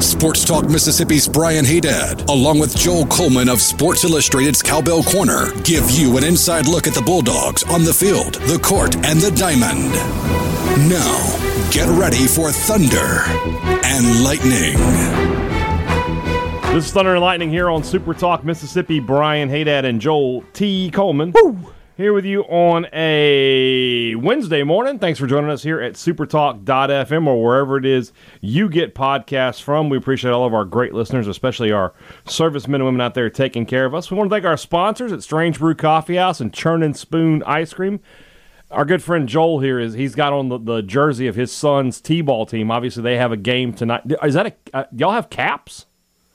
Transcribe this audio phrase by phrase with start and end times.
[0.00, 5.90] Sports Talk Mississippi's Brian Hadad, along with Joel Coleman of Sports Illustrated's Cowbell Corner, give
[5.90, 9.90] you an inside look at the Bulldogs on the field, the court, and the diamond.
[10.88, 13.22] Now, get ready for Thunder
[13.84, 14.76] and Lightning.
[16.74, 19.00] This is Thunder and Lightning here on Super Talk Mississippi.
[19.00, 20.90] Brian Hadad and Joel T.
[20.90, 21.32] Coleman.
[21.96, 24.98] Here with you on a Wednesday morning.
[24.98, 29.88] Thanks for joining us here at supertalk.fm or wherever it is you get podcasts from.
[29.88, 31.94] We appreciate all of our great listeners, especially our
[32.26, 34.10] servicemen and women out there taking care of us.
[34.10, 37.42] We want to thank our sponsors at Strange Brew Coffee House and Churn and Spoon
[37.44, 38.00] Ice Cream.
[38.70, 42.02] Our good friend Joel here is he's got on the, the jersey of his son's
[42.02, 42.70] t-ball team.
[42.70, 44.02] Obviously, they have a game tonight.
[44.22, 45.86] Is that a uh, y'all have caps?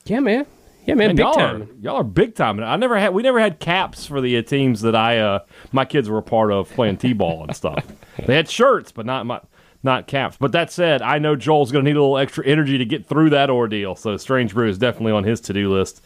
[0.05, 0.47] Yeah, man.
[0.91, 1.07] Yeah, man.
[1.07, 1.61] Man, big y'all time.
[1.61, 2.59] Are, y'all are big time.
[2.59, 3.13] I never had.
[3.13, 5.39] We never had caps for the uh, teams that I, uh,
[5.71, 7.85] my kids were a part of playing t-ball and stuff.
[8.25, 9.39] They had shirts, but not my,
[9.81, 10.35] not caps.
[10.37, 13.07] But that said, I know Joel's going to need a little extra energy to get
[13.07, 13.95] through that ordeal.
[13.95, 16.03] So Strange Brew is definitely on his to-do list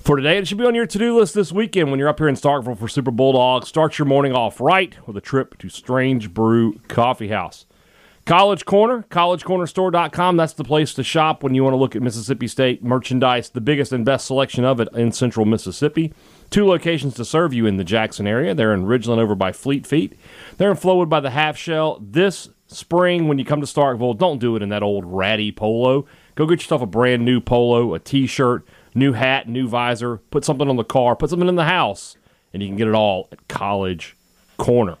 [0.00, 0.38] for today.
[0.38, 2.78] It should be on your to-do list this weekend when you're up here in Starkville
[2.78, 3.66] for Super Bulldog.
[3.66, 7.66] Start your morning off right with a trip to Strange Brew Coffee House.
[8.26, 10.36] College Corner, collegecornerstore.com.
[10.36, 13.60] That's the place to shop when you want to look at Mississippi State merchandise, the
[13.60, 16.12] biggest and best selection of it in central Mississippi.
[16.50, 18.52] Two locations to serve you in the Jackson area.
[18.52, 20.18] They're in Ridgeland over by Fleet Feet.
[20.56, 22.00] They're in Flowood by the Half Shell.
[22.02, 26.04] This spring, when you come to Starkville, don't do it in that old ratty polo.
[26.34, 30.16] Go get yourself a brand new polo, a t shirt, new hat, new visor.
[30.32, 32.16] Put something on the car, put something in the house,
[32.52, 34.16] and you can get it all at College
[34.56, 34.98] Corner.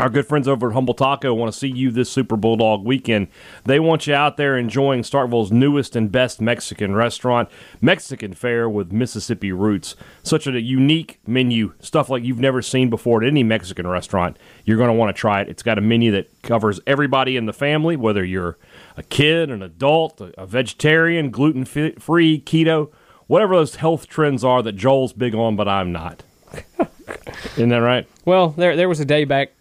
[0.00, 3.28] Our good friends over at Humble Taco want to see you this Super Bulldog weekend.
[3.66, 7.50] They want you out there enjoying Starkville's newest and best Mexican restaurant,
[7.82, 9.96] Mexican fare with Mississippi roots.
[10.22, 14.38] Such a unique menu, stuff like you've never seen before at any Mexican restaurant.
[14.64, 15.50] You're going to want to try it.
[15.50, 18.56] It's got a menu that covers everybody in the family, whether you're
[18.96, 22.90] a kid, an adult, a vegetarian, gluten free, keto,
[23.26, 26.22] whatever those health trends are that Joel's big on, but I'm not.
[27.56, 28.08] Isn't that right?
[28.24, 29.59] Well, there there was a day back,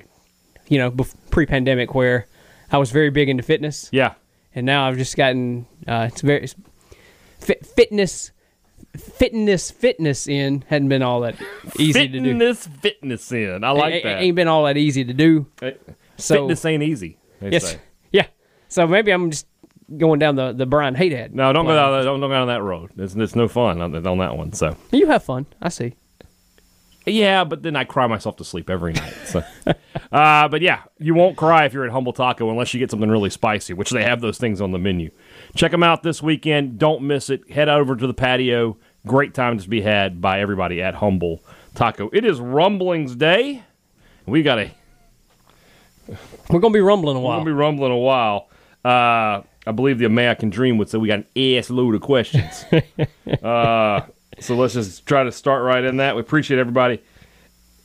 [0.69, 0.95] you know,
[1.31, 2.27] pre-pandemic where
[2.71, 4.13] I was very big into fitness, Yeah.
[4.55, 6.55] and now I've just gotten uh, it's very it's,
[7.39, 8.31] fit, fitness,
[8.97, 11.35] fitness, fitness in hadn't been all that
[11.77, 12.23] easy to do.
[12.23, 13.63] Fitness, fitness in.
[13.63, 14.21] I like It- it that.
[14.21, 15.47] ain't been all that easy to do.
[16.17, 17.17] So fitness ain't easy.
[17.41, 17.79] they yes, say.
[18.11, 18.27] yeah.
[18.67, 19.47] So maybe I'm just
[19.97, 21.33] going down the the Brian Hadad.
[21.33, 21.91] No, don't go down.
[21.97, 22.91] that- Don't go down that road.
[22.97, 24.53] It's, it's no fun on, on that one.
[24.53, 25.45] So You have fun.
[25.61, 25.93] I see.
[27.05, 29.13] Yeah, but then I cry myself to sleep every night.
[29.25, 29.43] So,
[30.11, 33.09] uh, but yeah, you won't cry if you're at Humble Taco unless you get something
[33.09, 35.09] really spicy, which they have those things on the menu.
[35.55, 36.77] Check them out this weekend.
[36.77, 37.49] Don't miss it.
[37.51, 38.77] Head over to the patio.
[39.07, 41.43] Great time to be had by everybody at Humble
[41.73, 42.09] Taco.
[42.11, 43.63] It is Rumblings Day.
[44.25, 44.71] We got a
[46.49, 47.37] We're gonna be rumbling a We're while.
[47.39, 48.49] gonna be rumbling a while.
[48.83, 52.65] Uh, I believe the American Dream would say we got an ass load of questions.
[53.43, 54.01] uh,
[54.39, 56.15] so let's just try to start right in that.
[56.15, 57.01] We appreciate everybody.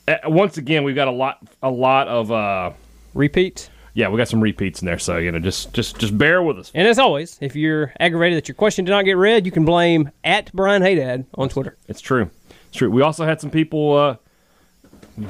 [0.06, 2.72] Uh, once again, we've got a lot, a lot of, uh,
[3.15, 3.70] Repeat.
[3.94, 4.98] yeah, we got some repeats in there.
[4.98, 6.70] So you know, just, just, just bear with us.
[6.75, 9.64] And as always, if you're aggravated that your question did not get read, you can
[9.64, 11.76] blame at Brian Hadad on Twitter.
[11.88, 12.31] It's true.
[12.69, 12.91] It's true.
[12.91, 14.16] We also had some people uh,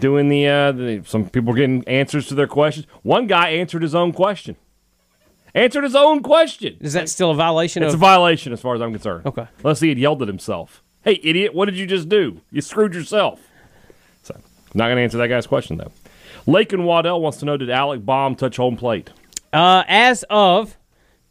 [0.00, 1.02] doing the, uh, the.
[1.06, 2.86] Some people getting answers to their questions.
[3.02, 4.56] One guy answered his own question.
[5.54, 6.78] Answered his own question.
[6.80, 9.24] Is that still a violation It's a violation as far as I'm concerned.
[9.26, 9.46] Okay.
[9.58, 10.82] Unless he had yelled at himself.
[11.04, 12.40] Hey, idiot, what did you just do?
[12.50, 13.40] You screwed yourself.
[14.22, 14.34] So,
[14.72, 15.92] not going to answer that guy's question, though.
[16.46, 19.10] Lake and Waddell wants to know Did Alec Bohm touch home plate?
[19.52, 20.76] Uh, as of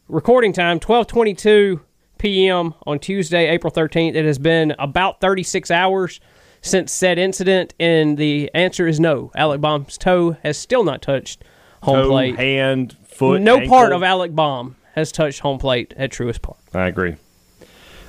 [0.08, 1.80] recording time, 12:22
[2.18, 2.74] p.m.
[2.86, 6.20] on Tuesday, April 13th, it has been about 36 hours
[6.62, 9.30] since said incident, and the answer is no.
[9.34, 11.42] Alec Bohm's toe has still not touched
[11.82, 12.36] home Toe, plate.
[12.36, 13.42] hand, foot.
[13.42, 16.58] no part of Alec Bohm has touched home plate at Truist Park.
[16.72, 17.16] I agree.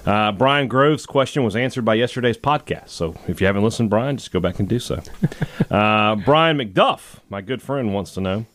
[0.06, 2.90] Uh, Brian Grove's question was answered by yesterday's podcast.
[2.90, 5.02] So if you haven't listened, Brian, just go back and do so.
[5.72, 8.46] uh, Brian McDuff, my good friend, wants to know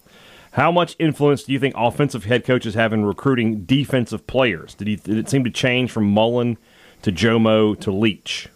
[0.53, 4.75] how much influence do you think offensive head coaches have in recruiting defensive players?
[4.75, 6.57] Did, he, did it seem to change from Mullen
[7.03, 8.49] to Jomo to Leach?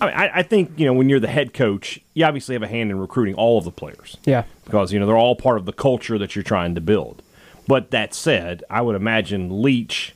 [0.00, 2.62] I, mean, I, I think you know when you're the head coach, you obviously have
[2.62, 4.44] a hand in recruiting all of the players Yeah.
[4.64, 7.22] because you know they're all part of the culture that you're trying to build.
[7.68, 10.14] But that said, I would imagine Leach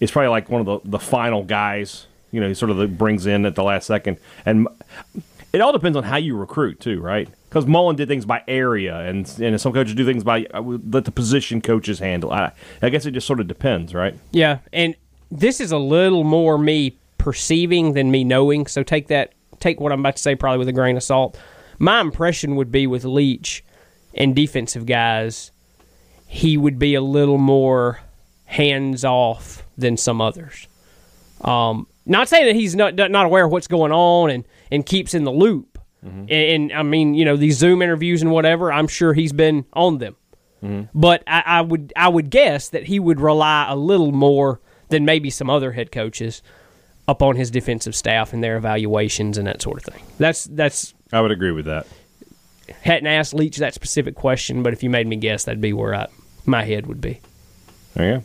[0.00, 2.06] is probably like one of the, the final guys.
[2.32, 4.66] You know, he sort of the- brings in at the last second, and
[5.52, 7.28] It all depends on how you recruit too, right?
[7.48, 10.58] Because Mullen did things by area, and and some coaches do things by uh, I
[10.60, 12.30] let the position coaches handle.
[12.30, 12.52] I,
[12.82, 14.14] I guess it just sort of depends, right?
[14.32, 14.94] Yeah, and
[15.30, 18.66] this is a little more me perceiving than me knowing.
[18.66, 21.38] So take that, take what I'm about to say probably with a grain of salt.
[21.78, 23.64] My impression would be with Leach
[24.14, 25.52] and defensive guys,
[26.26, 28.00] he would be a little more
[28.44, 30.68] hands off than some others.
[31.42, 35.14] Um, not saying that he's not not aware of what's going on and and keeps
[35.14, 35.78] in the loop.
[36.02, 38.72] And, and I mean, you know, these Zoom interviews and whatever.
[38.72, 40.16] I'm sure he's been on them.
[40.94, 45.04] But I, I would I would guess that he would rely a little more than
[45.04, 46.42] maybe some other head coaches
[47.08, 50.02] upon his defensive staff and their evaluations and that sort of thing.
[50.18, 51.86] That's that's I would agree with that.
[52.82, 55.94] hadn't asked Leach that specific question, but if you made me guess, that'd be where
[55.94, 56.06] I,
[56.46, 57.20] my head would be.
[57.94, 58.24] There you go.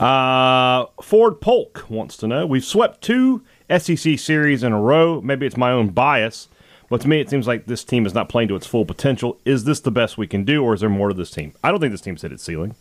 [0.00, 5.20] Uh, Ford Polk wants to know: We've swept two SEC series in a row.
[5.20, 6.48] Maybe it's my own bias,
[6.88, 9.38] but to me, it seems like this team is not playing to its full potential.
[9.44, 11.52] Is this the best we can do, or is there more to this team?
[11.62, 12.74] I don't think this team's hit its ceiling.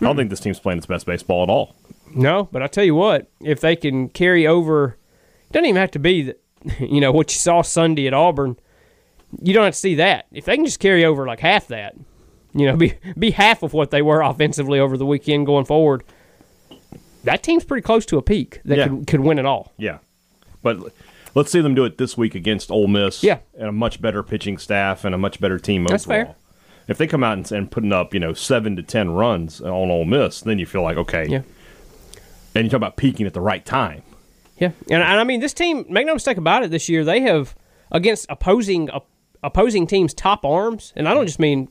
[0.00, 1.74] I don't think this team's playing its best baseball at all.
[2.14, 4.98] No, but I tell you what, if they can carry over,
[5.48, 6.40] it doesn't even have to be that.
[6.80, 8.56] You know what you saw Sunday at Auburn.
[9.40, 10.26] You don't have to see that.
[10.32, 11.94] If they can just carry over like half that,
[12.52, 16.04] you know, be be half of what they were offensively over the weekend going forward.
[17.26, 18.88] That team's pretty close to a peak that Yeah.
[18.88, 19.72] could could win it all.
[19.76, 19.98] Yeah,
[20.62, 20.78] but
[21.34, 23.22] let's see them do it this week against Ole Miss.
[23.22, 23.38] Yeah.
[23.58, 26.24] and a much better pitching staff and a much better team That's overall.
[26.26, 26.34] fair.
[26.88, 29.90] If they come out and, and putting up you know seven to ten runs on
[29.90, 31.26] Ole Miss, then you feel like okay.
[31.28, 31.42] Yeah.
[32.54, 34.02] And you talk about peaking at the right time.
[34.58, 35.84] Yeah, and, and I mean this team.
[35.90, 36.70] Make no mistake about it.
[36.70, 37.54] This year they have
[37.92, 38.88] against opposing
[39.42, 41.68] opposing teams' top arms, and I don't just mean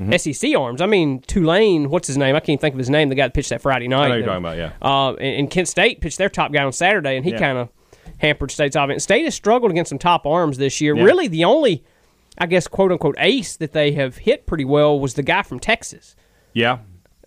[0.00, 0.32] Mm-hmm.
[0.32, 0.80] SEC arms.
[0.80, 1.88] I mean Tulane.
[1.88, 2.34] What's his name?
[2.34, 3.08] I can't think of his name.
[3.08, 4.06] The guy that pitched that Friday night.
[4.06, 4.72] I know you're talking about, yeah.
[4.82, 7.38] Uh, and, and Kent State pitched their top guy on Saturday, and he Yeah.
[7.38, 7.68] kind of
[8.18, 9.04] hampered State's offense.
[9.04, 10.96] State has struggled against some top arms this year.
[10.96, 11.04] Yeah.
[11.04, 11.84] Really, the only,
[12.38, 15.60] I guess, quote unquote ace that they have hit pretty well was the guy from
[15.60, 16.16] Texas
[16.52, 16.78] Yeah,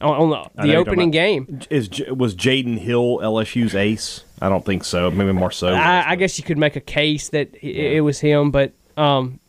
[0.02, 1.62] on, on the, the opening game.
[1.70, 4.24] Is was Jaden Hill LSU's ace?
[4.42, 5.10] I don't think so.
[5.10, 5.70] Maybe more so.
[5.70, 9.40] I, I guess you could make a case that i it was him, but um,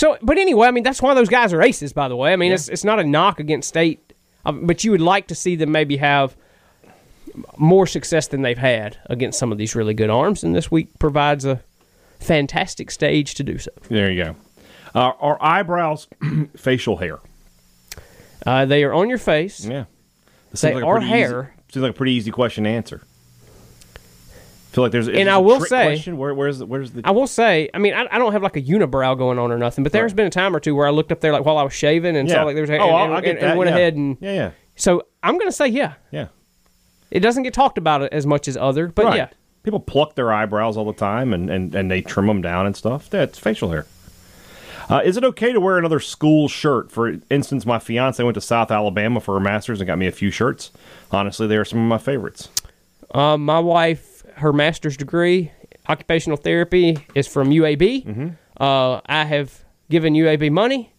[0.00, 1.92] so but anyway, I mean that's why those guys are aces.
[1.92, 4.12] By the way, I mean it's it's not a knock against State,
[4.46, 6.34] um, but you would like to see them maybe have
[7.56, 10.88] more success than they've had against some of these really good arms, and this week
[10.98, 11.60] provides a
[12.18, 13.70] fantastic stage to do so.
[13.88, 14.36] There you go.
[14.94, 16.08] Uh, are eyebrows
[16.56, 17.18] facial hair?
[18.46, 19.64] Uh, they are on your face.
[19.64, 19.84] Yeah.
[20.60, 21.54] They a are pretty easy- hair.
[21.72, 23.02] seems like a pretty easy question to answer.
[24.70, 26.16] Feel like there's And I a will say- question?
[26.16, 28.56] Where, where's the, where's the I will say, I mean, I, I don't have like
[28.56, 30.16] a unibrow going on or nothing, but there's Right.
[30.16, 32.16] been a time or two where I looked up there like while I was shaving
[32.16, 32.36] and yeah.
[32.36, 33.76] saw like there was oh, and, I'll- I'll and- and went yeah.
[33.76, 35.94] ahead and yeah yeah so I'm gonna say yeah.
[36.10, 36.28] yeah
[37.10, 39.16] It doesn't get talked about as much as other, but right.
[39.16, 39.28] yeah.
[39.62, 42.74] People pluck their eyebrows all the time and, and, and they trim them down and
[42.74, 43.10] stuff.
[43.10, 43.84] That's facial hair.
[44.88, 46.90] Uh, is it okay to wear another school shirt?
[46.90, 50.12] For instance, my fiance went to South Alabama for her master's and got me a
[50.12, 50.70] few shirts.
[51.12, 52.48] Honestly, they are some of my favorites.
[53.12, 54.09] Um, my wife,
[54.40, 55.52] her master's degree,
[55.88, 58.04] occupational therapy, is from UAB.
[58.04, 58.28] Mm-hmm.
[58.62, 60.92] Uh, I have given UAB money,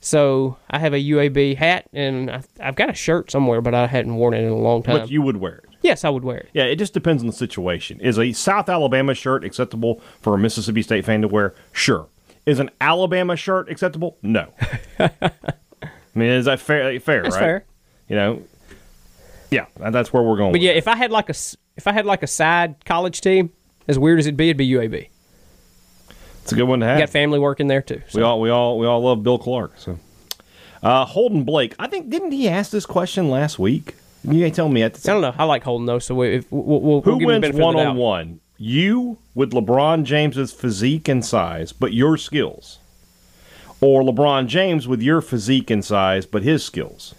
[0.00, 3.86] so I have a UAB hat, and I, I've got a shirt somewhere, but I
[3.86, 4.98] hadn't worn it in a long time.
[4.98, 5.64] But you would wear it.
[5.82, 6.50] yes, I would wear it.
[6.52, 8.00] Yeah, it just depends on the situation.
[8.00, 11.54] Is a South Alabama shirt acceptable for a Mississippi State fan to wear?
[11.72, 12.08] Sure.
[12.46, 14.18] Is an Alabama shirt acceptable?
[14.22, 14.52] No.
[14.98, 15.10] I
[16.14, 16.98] mean, is that fair?
[17.00, 17.40] Fair, That's right?
[17.40, 17.64] fair.
[18.08, 18.42] You know.
[19.50, 20.52] Yeah, that's where we're going.
[20.52, 20.78] But yeah, it.
[20.78, 21.34] if I had like a
[21.76, 23.50] if I had like a side college team,
[23.88, 25.08] as weird as it'd be, it'd be UAB.
[26.42, 26.98] it's a good one to have.
[26.98, 28.02] Got family working there too.
[28.14, 29.72] We all we all we all love Bill Clark.
[29.76, 29.98] So,
[30.82, 33.94] uh, Holden Blake, I think didn't he ask this question last week?
[34.22, 35.18] You ain't telling me at the time.
[35.18, 35.42] I don't know.
[35.42, 38.40] I like Holden though, so we, if, we'll, we'll, who we'll wins one on one?
[38.56, 42.78] You with LeBron James's physique and size, but your skills,
[43.80, 47.14] or LeBron James with your physique and size, but his skills.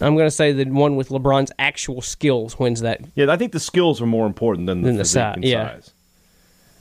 [0.00, 3.00] I'm going to say the one with LeBron's actual skills wins that.
[3.14, 5.68] Yeah, I think the skills are more important than the Than the physique si- yeah.
[5.74, 5.90] size.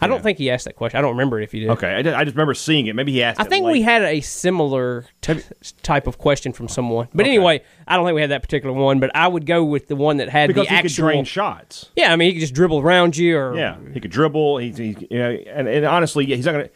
[0.01, 0.97] I don't think he asked that question.
[0.97, 1.69] I don't remember if he did.
[1.69, 2.93] Okay, I just, I just remember seeing it.
[2.95, 3.39] Maybe he asked.
[3.39, 5.39] I think we had a similar t-
[5.81, 7.35] type of question from someone, but Okay.
[7.35, 8.99] anyway, I don't think we had that particular one.
[8.99, 11.05] But I would go with the one that had because the he could actual.
[11.07, 11.89] drain shots.
[11.95, 14.57] yeah, I mean, he could just dribble around you, or Yeah, he could dribble.
[14.57, 16.71] He, he you know, and, and honestly, yeah, he's not going to.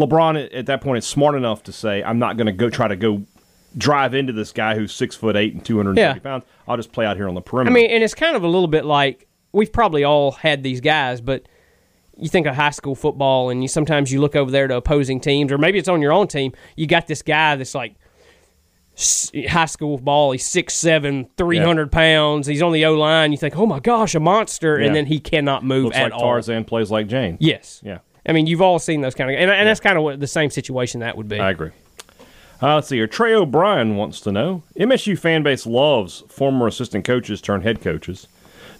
[0.00, 2.68] LeBron at, at that point is smart enough to say, "I'm not going to go
[2.68, 3.22] try to go
[3.76, 6.18] drive into this guy who's six foot eight and 230 Yeah.
[6.22, 6.44] pounds.
[6.68, 7.72] I'll just play out here on the perimeter.
[7.72, 10.80] I mean, and it's kind of a little bit like we've probably all had these
[10.80, 11.42] guys, but
[12.16, 15.20] you think of high school football, and you sometimes you look over there to opposing
[15.20, 16.52] teams, or maybe it's on your own team.
[16.76, 17.94] You got this guy that's like
[19.48, 20.32] high school ball.
[20.32, 22.46] He's six seven, three hundred pounds.
[22.46, 23.32] He's on the O line.
[23.32, 24.86] You think, oh my gosh, a monster, Yeah.
[24.86, 26.20] and then he cannot move looks at like all.
[26.20, 27.38] Tarzan, plays like Jane.
[27.40, 27.80] Yes.
[27.84, 27.98] Yeah.
[28.26, 30.28] I mean, you've all seen those kind of, and, and that's kind of what the
[30.28, 31.40] same situation that would be.
[31.40, 31.70] I agree.
[32.62, 33.08] Uh, let's see here.
[33.08, 38.28] Trey O'Brien wants to know MSU fan base loves former assistant coaches turn head coaches.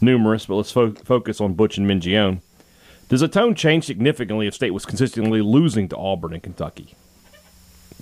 [0.00, 2.40] Numerous, but let's fo- focus on Butch and Mingione.
[3.08, 6.94] Does the tone change significantly if State was consistently losing to Auburn and Kentucky?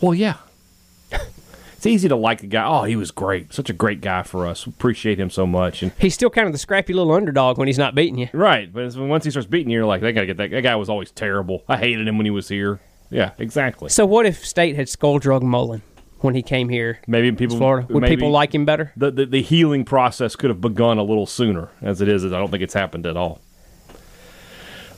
[0.01, 0.37] Well, yeah.
[1.11, 2.65] it's easy to like a guy.
[2.65, 3.53] Oh, he was great.
[3.53, 4.67] Such a great guy for us.
[4.67, 5.83] Appreciate him so much.
[5.83, 8.29] And He's still kind of the scrappy little underdog when he's not beating you.
[8.33, 10.51] right, but once he starts beating you, you're like, they gotta get that.
[10.51, 11.65] That guy was always terrible.
[11.69, 12.81] I hated him when he was here.
[13.11, 13.89] Yeah, exactly.
[13.89, 15.83] So what if State had skull drug Mullen
[16.21, 17.01] when he came here?
[17.07, 18.93] Maybe people Florida would maybe- people like him better?
[18.97, 21.71] the, the the healing process could have begun a little sooner.
[21.83, 23.41] As it is, I don't think it's happened at all.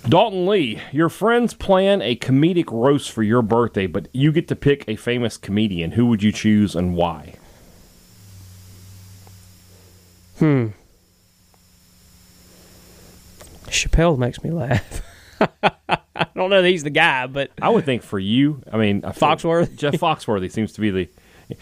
[0.09, 4.57] Dalton Lee, your friends plan a comedic roast for your birthday, but you get to
[4.57, 5.93] pick a famous comedian.
[5.93, 7.37] Who would you choose and why?
[10.41, 10.69] Hmm.
[13.69, 15.03] Chappelle makes me laugh.
[16.17, 19.05] I don't know that he's the guy, but I would think for you, I mean,
[19.05, 19.77] I Foxworthy?
[19.77, 21.09] Jeff Foxworthy seems to be the.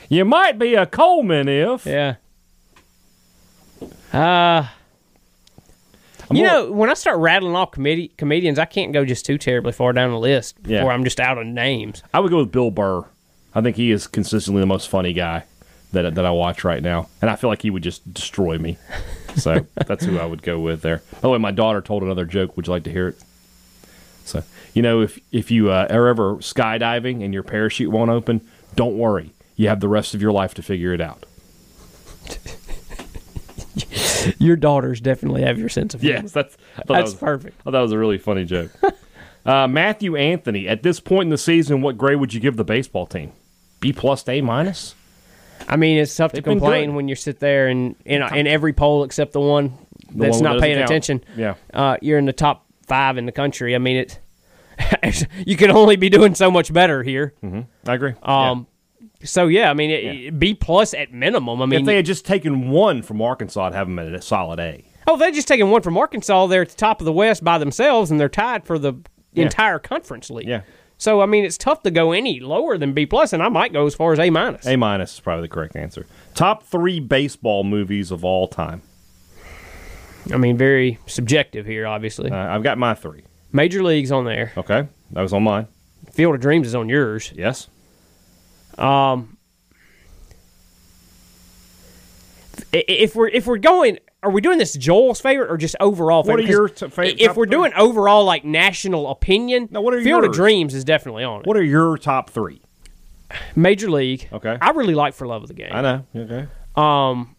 [0.09, 1.87] You might be a Coleman if.
[1.87, 2.17] yeah.
[4.13, 4.67] Uh
[6.33, 9.37] you more- know, when I start rattling off comedi- comedians, I can't go just too
[9.37, 10.87] terribly far down the list before Yeah.
[10.87, 12.03] I'm just out of names.
[12.15, 13.05] I would go with Bill Burr.
[13.53, 15.45] I think he is consistently the most funny guy
[15.93, 18.79] that that I watch right now, and I feel like he would just destroy me.
[19.37, 21.03] So that's who I would go with there.
[21.15, 22.57] By the way, my daughter told another joke.
[22.57, 23.23] Would you like to hear it?
[24.31, 24.43] So
[24.75, 28.41] you know, if if you uh, are ever skydiving and your parachute won't open,
[28.77, 29.33] don't worry.
[29.57, 31.25] You have the rest of your life to figure it out.
[34.39, 36.21] Your daughters definitely have your sense of humor.
[36.23, 37.61] Yes, that's thought that That's was- perfect.
[37.61, 38.71] I thought that was a really funny joke.
[39.47, 42.65] uh, Matthew Anthony, at this point in the season, what grade would you give the
[42.65, 43.33] baseball team?
[43.81, 44.95] B plus to A minus?
[45.69, 48.47] I mean, it's tough to They've been complain when you sit there and in, in
[48.47, 49.73] every poll except the one
[50.13, 50.91] The that's one that not paying count.
[50.91, 51.25] attention.
[51.37, 51.55] Yeah.
[51.73, 53.75] uh, you're in the top five in the country.
[53.75, 54.19] I mean, it.
[55.47, 57.35] you can only be doing so much better here.
[57.87, 58.15] I agree.
[58.23, 58.67] Um,
[59.23, 61.63] so yeah, I mean, it, B plus at minimum.
[61.63, 64.21] I mean, if they had just taken one from Arkansas, I'd have them at a
[64.21, 64.85] solid A.
[65.07, 66.47] oh, they're just taken one from Arkansas.
[66.49, 68.95] They're at the top of the West by themselves, and they're tied for the
[69.35, 70.49] entire conference league.
[70.49, 70.63] Yeah.
[70.99, 73.73] So I mean, it's tough to go any lower than B plus, and I might
[73.73, 74.67] go as far as A minus.
[74.67, 76.07] A minus is probably the correct answer.
[76.35, 78.83] Top three baseball movies of all time.
[80.33, 82.31] I mean, very subjective here, obviously.
[82.31, 83.23] Uh, I've got my three.
[83.53, 84.53] Major League's on there.
[84.57, 85.67] Okay, that was on mine.
[86.13, 87.33] Field of Dreams is on yours.
[87.37, 87.69] Yes.
[88.79, 89.23] I-
[92.73, 96.23] If we're if we're going, are we doing this Joel's favorite or just overall?
[96.23, 97.51] What are your t- favorite If we're three?
[97.53, 100.29] doing overall like national opinion, No, what are Field yours?
[100.29, 101.47] of Dreams is definitely on it.
[101.47, 102.61] What are your top three?
[103.57, 104.29] Major League.
[104.33, 104.57] Okay.
[104.61, 105.71] I really like For Love of the Game.
[105.73, 106.05] I know.
[106.15, 106.47] Okay.
[106.77, 107.35] Um,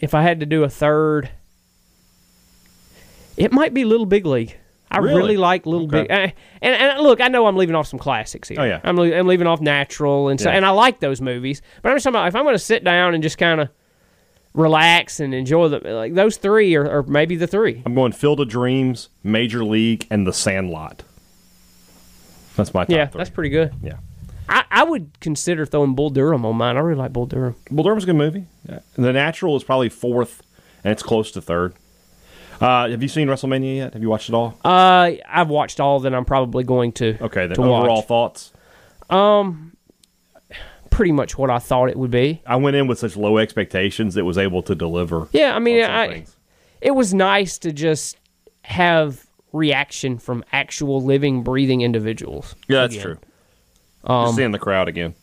[0.00, 1.30] if I had to do a third,
[3.36, 4.56] it might be Little Big League.
[4.92, 5.14] I Really?
[5.16, 6.02] really, like Little Okay.
[6.02, 6.10] Big.
[6.10, 6.32] Uh,
[6.62, 8.60] and, and look, I know I'm leaving off some classics here.
[8.60, 8.80] Oh, yeah.
[8.82, 10.56] I'm, I'm leaving off Natural and so, Yeah.
[10.56, 11.62] and I like those movies.
[11.82, 13.68] But I'm just talking about if I'm going to sit down and just kind of
[14.52, 17.82] relax and enjoy them, like those three are, are maybe the three.
[17.86, 21.04] I'm going Field of Dreams, Major League, and The Sandlot.
[22.56, 23.18] That's my top Yeah, three.
[23.18, 23.72] that's pretty good.
[23.82, 23.98] Yeah.
[24.48, 26.76] I, I would consider throwing Bull Durham on mine.
[26.76, 27.54] I really like Bull Durham.
[27.70, 28.46] Bull Durham's a good movie.
[28.68, 28.80] Yeah.
[28.96, 30.42] The Natural is probably fourth,
[30.82, 31.74] and it's close to third.
[32.60, 33.92] Uh, have you seen WrestleMania yet?
[33.94, 34.58] Have you watched it all?
[34.64, 37.16] Uh, I've watched all that I'm probably going to.
[37.20, 38.06] Okay, then to overall watch.
[38.06, 38.52] thoughts.
[40.90, 42.42] Pretty much what I thought it would be.
[42.44, 45.28] I went in with such low expectations it was able to deliver.
[45.32, 46.36] Yeah, I mean, I, things.
[46.82, 48.18] it was nice to just
[48.62, 52.54] have reaction from actual living, breathing individuals.
[52.68, 53.02] Yeah, that's again.
[53.04, 53.18] true.
[54.04, 55.14] Um, Just seeing the crowd again.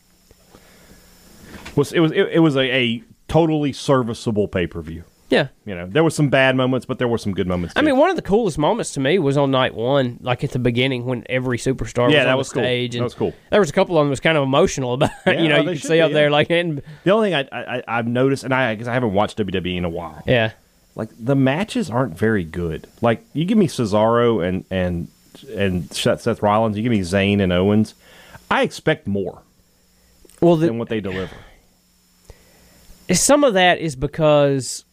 [1.76, 5.04] Was it was it, it was a, a totally serviceable pay per view.
[5.30, 5.48] Yeah.
[5.66, 7.74] You know, there were some bad moments, but there were some good moments.
[7.76, 10.52] I mean, one of the coolest moments to me was on night one, like at
[10.52, 12.62] the beginning when every superstar Yeah, was that on was the cool.
[12.62, 12.92] stage.
[12.92, 13.34] That And was cool.
[13.50, 15.10] There was a couple of them was kind of emotional about.
[15.26, 15.34] it.
[15.36, 17.46] Yeah, you know, oh, you could see be, up there like, and the only thing
[17.52, 20.52] I, I I've noticed, and I because I haven't watched WWE in a while, yeah,
[20.94, 22.86] like the matches aren't very good.
[23.02, 25.08] Like you give me Cesaro and and
[25.54, 27.94] and Seth, Seth Rollins, you give me Zayn and Owens,
[28.50, 29.42] I expect more
[30.40, 31.36] well, the, than what they deliver.
[33.12, 34.84] some of that is because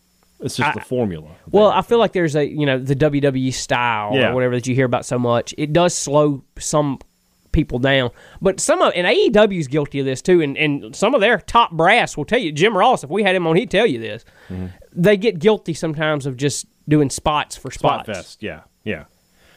[0.42, 1.30] It's just the formula.
[1.50, 4.30] Well, I feel like there's a you know the WWE style Yeah.
[4.32, 5.54] or whatever that you hear about so much.
[5.58, 7.00] It does slow some
[7.51, 8.12] people down,
[8.42, 10.42] but some of and AEW is guilty of this too.
[10.42, 12.51] And and some of their top brass will tell you.
[12.51, 14.25] Jim Ross, if we had him on, he'd tell you this.
[14.50, 14.68] Mm-hmm.
[14.94, 18.04] They get guilty sometimes of just doing spots for spots.
[18.04, 19.06] Spot Fest, yeah, yeah.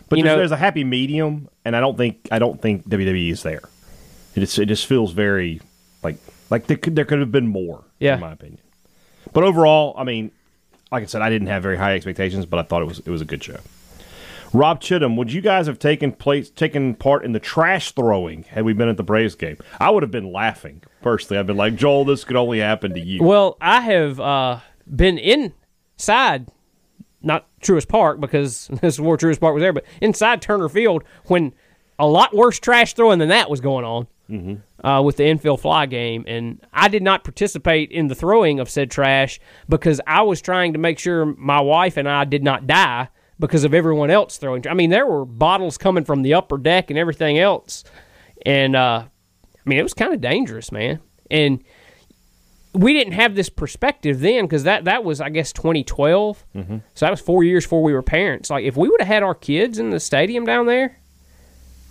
[0.09, 2.89] But You there's, know- there's a happy medium, and I don't think I don't think
[2.89, 3.63] WWE is there.
[4.37, 5.61] It just it just feels very
[6.05, 6.17] like
[6.51, 8.15] like there could there could have been more, Yeah.
[8.15, 8.61] in my opinion.
[9.33, 10.31] But overall, I mean,
[10.91, 13.09] like I said, I didn't have very high expectations, but I thought it was it
[13.09, 13.59] was a good show.
[14.55, 18.65] Rob Chittum, would you guys have taken place taken part in the trash throwing had
[18.65, 19.59] we been at the Braves game?
[19.79, 21.39] I would have been laughing personally.
[21.39, 23.23] I've been like, Joel, this could only happen to you.
[23.23, 24.61] Well, I have uh,
[24.95, 26.47] been inside,
[27.21, 31.05] not Truist Park because this is where Truist Park was there, but inside Turner Field
[31.27, 31.53] when
[31.99, 34.57] a lot worse trash throwing than that was going on Mm-hmm.
[34.85, 38.71] Uh, with the infield fly game, and I did not participate in the throwing of
[38.71, 42.67] said trash because I was trying to make sure my wife and I did not
[42.67, 43.09] die
[43.41, 44.67] because of everyone else throwing.
[44.69, 47.85] I mean, there were bottles coming from the upper deck and everything else,
[48.47, 51.63] and uh, I mean, it was kind of dangerous, man, and
[52.73, 56.47] we didn't have this perspective then because that that was I guess 2012.
[56.55, 56.77] Mm-hmm.
[56.95, 58.51] So that was four years before we were parents.
[58.51, 60.99] Like if we would have had our kids in the stadium down there,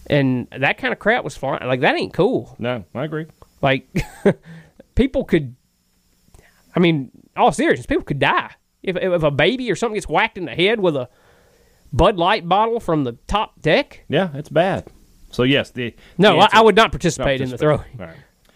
[0.08, 2.56] and that kind of crap was flying, like that ain't cool.
[2.60, 3.28] no, I agree.
[3.62, 3.88] Like
[4.96, 5.56] people could,
[6.76, 8.52] I mean, all seriousness, people could die
[8.84, 11.10] if if a baby or something gets whacked in the head with a
[11.94, 14.06] Bud Light bottle from the top deck.
[14.10, 14.88] Yeah, it's bad.
[15.32, 17.98] So yes, the No, the answer- I would not participate in the throwing.
[17.98, 18.16] Right.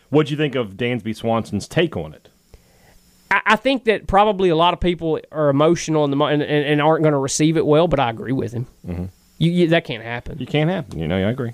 [0.09, 2.27] What do you think of Dansby Swanson's take on it?
[3.29, 6.65] I, I think that probably a lot of people are emotional in the and, and,
[6.65, 7.87] and aren't going to receive it well.
[7.87, 8.67] But I agree with him.
[8.85, 9.05] Mm-hmm.
[9.41, 10.37] You, you, that can't happen.
[10.37, 10.99] You can't happen.
[10.99, 11.53] You know, I agree.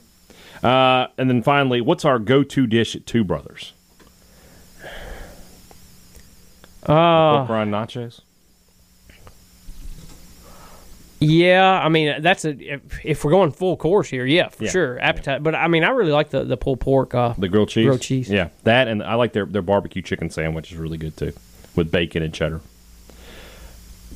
[0.61, 3.71] Uh, and then finally, what's our go-to dish at Two Brothers?
[6.83, 8.21] Uh, Pork rind nachos.
[11.19, 14.69] yeah, I mean that's a if, if we're going full course here, yeah, for Yeah,
[14.71, 15.41] sure, appetite.
[15.43, 17.15] But I mean, I really like the the pulled pork.
[17.15, 17.85] Uh, The grilled cheese.
[17.85, 18.29] Grilled cheese.
[18.29, 21.33] Yeah, that and I like their their barbecue chicken sandwich is really good too,
[21.75, 22.61] with bacon and cheddar.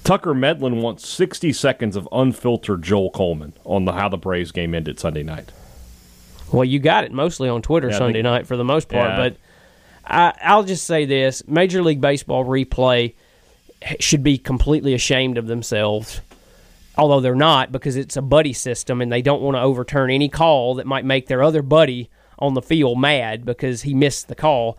[0.03, 4.73] Tucker Medlin wants 60 seconds of unfiltered Joel Coleman on the how the Braves game
[4.73, 5.51] ended Sunday night.
[6.51, 9.09] Well, you got it mostly on Twitter Yeah, Sunday think- night for the most part,
[9.11, 9.17] Yeah.
[9.17, 9.35] but
[10.05, 13.13] I, I'll just say this: Major League Baseball replay
[13.99, 16.21] should be completely ashamed of themselves.
[16.97, 20.27] Although they're not, because it's a buddy system, and they don't want to overturn any
[20.27, 24.35] call that might make their other buddy on the field mad because he missed the
[24.35, 24.77] call.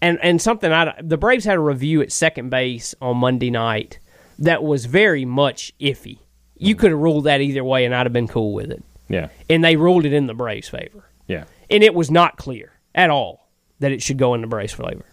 [0.00, 3.98] And and something I the Braves had a review at second base on Monday night
[4.38, 6.18] that was very much iffy.
[6.56, 6.78] You mm.
[6.78, 8.82] could have ruled that either way, and I'd have been cool with it.
[9.08, 11.44] Yeah, And they ruled it in the Braves' favor yeah.
[11.70, 13.48] and it was not clear at all
[13.78, 15.04] that it should go in the Braves' favor.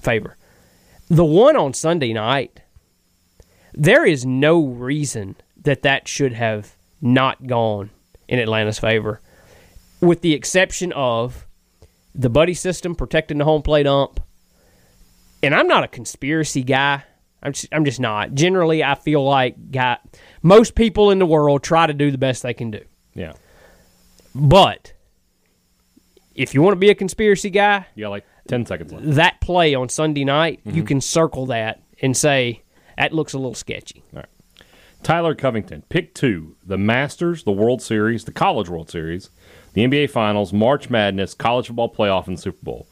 [0.00, 0.36] Favor.
[1.08, 2.60] The one on Sunday night,
[3.72, 7.90] there is no reason that that should have not gone
[8.26, 9.20] in Atlanta's favor,
[10.00, 11.46] with the exception of
[12.14, 14.20] the buddy system protecting the home plate ump.
[15.42, 17.04] And I'm not a conspiracy guy.
[17.42, 18.34] I'm just, I'm just not.
[18.34, 19.98] Generally, I feel like guy,
[20.42, 22.82] most people in the world try to do the best they can do.
[23.14, 23.32] Yeah.
[24.34, 24.92] But
[26.34, 29.10] if you want to be a conspiracy guy, yeah, like 10 seconds left.
[29.16, 30.84] that play on Sunday night, you mm-hmm.
[30.84, 32.62] can circle that and say
[32.96, 34.04] that looks a little sketchy.
[34.12, 34.28] All right.
[35.02, 39.30] Tyler Covington, pick two the Masters, the World Series, the College World Series,
[39.72, 42.86] the NBA Finals, March Madness, College Football Playoff, and Super Bowl.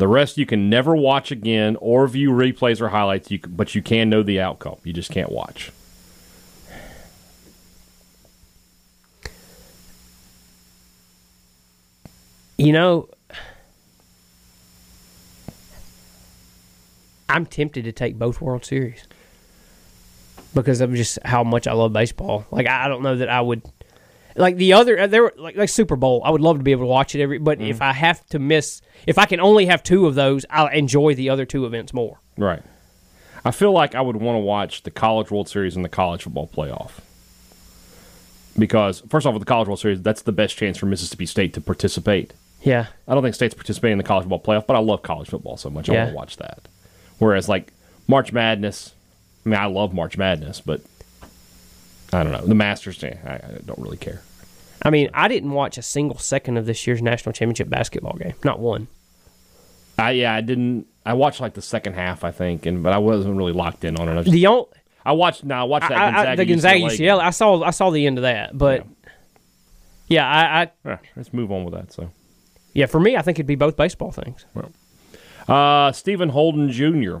[0.00, 3.82] The rest you can never watch again or view replays or highlights, you, but you
[3.82, 4.78] can know the outcome.
[4.82, 5.70] You just can't watch.
[12.56, 13.10] You know,
[17.28, 19.06] I'm tempted to take both World Series
[20.54, 22.46] because of just how much I love baseball.
[22.50, 23.60] Like I don't know that I would
[24.36, 26.22] like the other uh, there were like like Super Bowl.
[26.24, 27.38] I would love to be able to watch it every.
[27.38, 30.68] But if I have to miss, if I can only have two of those, I'll
[30.68, 32.20] enjoy the other two events more.
[32.36, 32.62] Right.
[33.44, 36.22] I feel like I would want to watch the College World Series and the College
[36.24, 36.90] Football Playoff.
[38.58, 41.54] Because, first off, with the College World Series, that's the best chance for Mississippi State
[41.54, 42.32] to participate.
[42.62, 45.28] Yeah, I don't think State's participating in the college football playoff, but I love college
[45.30, 45.88] football so much.
[45.88, 45.98] I Yeah.
[46.04, 46.68] want to watch that.
[47.18, 47.72] Whereas, like,
[48.06, 48.92] March Madness,
[49.46, 50.82] I mean, I love March Madness, but
[52.12, 52.44] I don't know.
[52.44, 54.22] The Masters, eh, I, I don't really care.
[54.82, 58.34] I mean, I didn't watch a single second of this year's national championship basketball game.
[58.44, 58.88] Not one.
[59.98, 60.86] I Yeah, I didn't.
[61.04, 63.96] I watched, like, the second half, I think, and but I wasn't really locked in
[63.98, 64.12] on it.
[64.12, 64.66] I, just, The only
[65.04, 66.98] I watched, now I watched that I, I, Gonzaga, the Gonzaga UCLA.
[66.98, 67.20] UCL.
[67.20, 68.86] I saw I saw the end of that, but
[70.08, 72.10] yeah, I, I Yeah, let's move on with that, so.
[72.74, 74.44] yeah for me, I think it'd be both baseball things.
[75.48, 77.18] Uh, Stephen Holden Jr.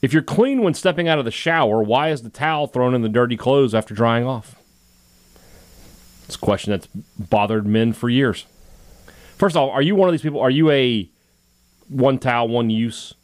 [0.00, 3.02] If you're clean when stepping out of the shower, why is the towel thrown in
[3.02, 4.54] the dirty clothes after drying off?
[6.26, 6.86] It's a question that's
[7.18, 8.46] bothered men for years.
[9.36, 10.40] First of all, are you one of these people?
[10.40, 11.08] Are you a
[11.88, 13.14] one towel, one use?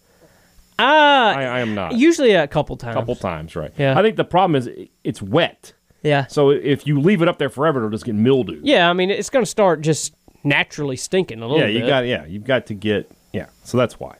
[0.78, 1.92] Uh, I, I am not.
[1.92, 2.96] usually a couple times.
[2.96, 3.70] a couple times, right?
[3.78, 3.96] Yeah.
[3.98, 4.68] I think the problem is
[5.04, 5.72] it's wet.
[6.02, 8.60] Yeah, So if you leave it up there forever, it'll just get mildew.
[8.62, 8.90] yeah.
[8.90, 11.76] I mean, it's going to start just naturally stinking a little Yeah, bit.
[11.82, 13.46] you got yeah, you've got to get yeah.
[13.62, 14.16] So that's why.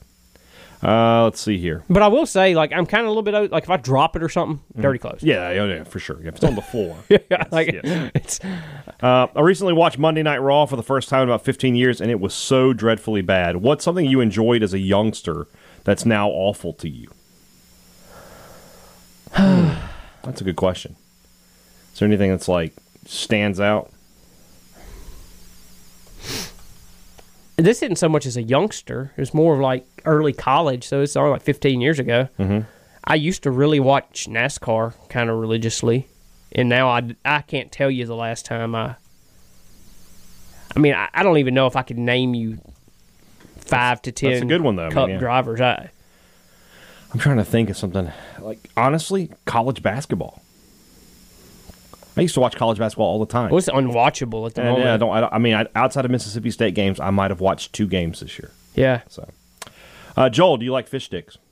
[0.85, 1.83] Uh, let's see here.
[1.89, 4.17] But I will say, like, I'm kind of a little bit like if I drop
[4.17, 5.23] it or something, dirty clothes.
[5.23, 6.21] Yeah, yeah, yeah, for sure.
[6.21, 6.99] If it's on the floor.
[7.51, 8.11] like yes.
[8.15, 8.41] it's
[9.03, 12.03] Uh, I recently watched Monday Night Raw for the first time in about 15 years,
[12.03, 13.57] and it was so dreadfully bad.
[13.57, 15.47] What's something you enjoyed as a youngster
[15.85, 17.09] that's now awful to you?
[19.35, 19.73] Hmm,
[20.23, 20.95] that's a good question.
[21.93, 22.73] Is there anything that's like
[23.05, 23.91] stands out?
[27.57, 29.13] This isn't so much as a youngster.
[29.17, 32.29] It's more of like early college, so it's only like 15 years ago.
[32.39, 32.61] Mm-hmm.
[33.05, 36.09] I used to really watch NASCAR kind of religiously,
[36.53, 38.97] and now I, I can't tell you the last time I.
[40.77, 42.59] I mean, I, I don't even know if I could name you
[43.59, 44.33] five to ten.
[44.33, 44.85] that's a good one, though.
[44.85, 45.19] I mean, Cup yeah.
[45.19, 45.61] drivers.
[45.61, 45.91] I
[47.15, 50.43] I'm trying to think of something like honestly, college basketball.
[52.17, 53.51] I used to watch college basketball all the time.
[53.51, 54.87] It was unwatchable at the And, moment.
[54.87, 55.11] yeah, I don't.
[55.17, 57.87] I, don't- I mean, I, outside of Mississippi State games, I might have watched two
[57.89, 58.51] games this year.
[58.75, 59.01] yeah.
[59.09, 59.29] So,
[60.17, 61.39] uh, Joel, do you like fish sticks?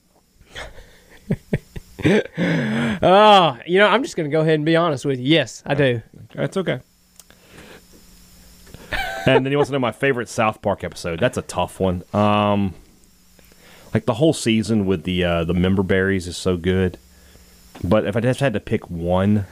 [2.05, 5.27] Oh, you know, I'm just going to go ahead and be honest with you.
[5.27, 6.03] Yes, I do.
[6.35, 6.81] That's okay.
[9.27, 11.21] and then he wants to know my favorite South Park episode.
[11.21, 12.03] That's a tough one.
[12.13, 12.75] Um,
[13.95, 16.99] like the whole season with the uh, the member berries is so good.
[17.85, 19.47] But if I just had to pick one,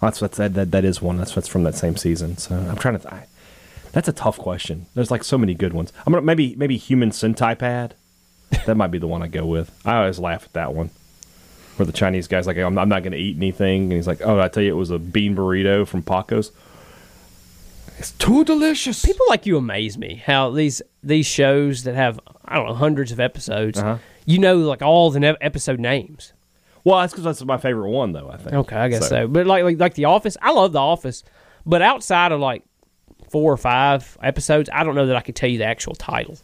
[0.00, 1.16] that's that's that, that that is one.
[1.16, 2.36] That's what's from that same season.
[2.36, 3.14] So I'm trying to.
[3.14, 3.26] I,
[3.92, 4.86] that's a tough question.
[4.94, 5.92] There's like so many good ones.
[6.06, 7.94] I'm gonna maybe maybe human centipede.
[8.66, 9.70] That might be the one I go with.
[9.84, 10.90] I always laugh at that one.
[11.76, 13.82] Where the Chinese guy's like, I'm, I'm not going to eat anything.
[13.84, 16.50] And he's like, oh, I tell you, it was a bean burrito from Paco's.
[17.98, 19.04] It's too delicious.
[19.04, 20.22] People like you amaze me.
[20.24, 23.98] How these these shows that have I don't know hundreds of episodes, Uh-huh.
[24.24, 26.32] you know like all the ne- episode names.
[26.86, 28.54] Well, that's because that's my favorite one, though, I think.
[28.54, 29.26] Okay, I guess so.
[29.26, 31.24] But like, like like The Office, I love The Office,
[31.66, 32.62] but outside of like
[33.28, 36.38] four or five episodes, I don't know that I could tell you the actual title.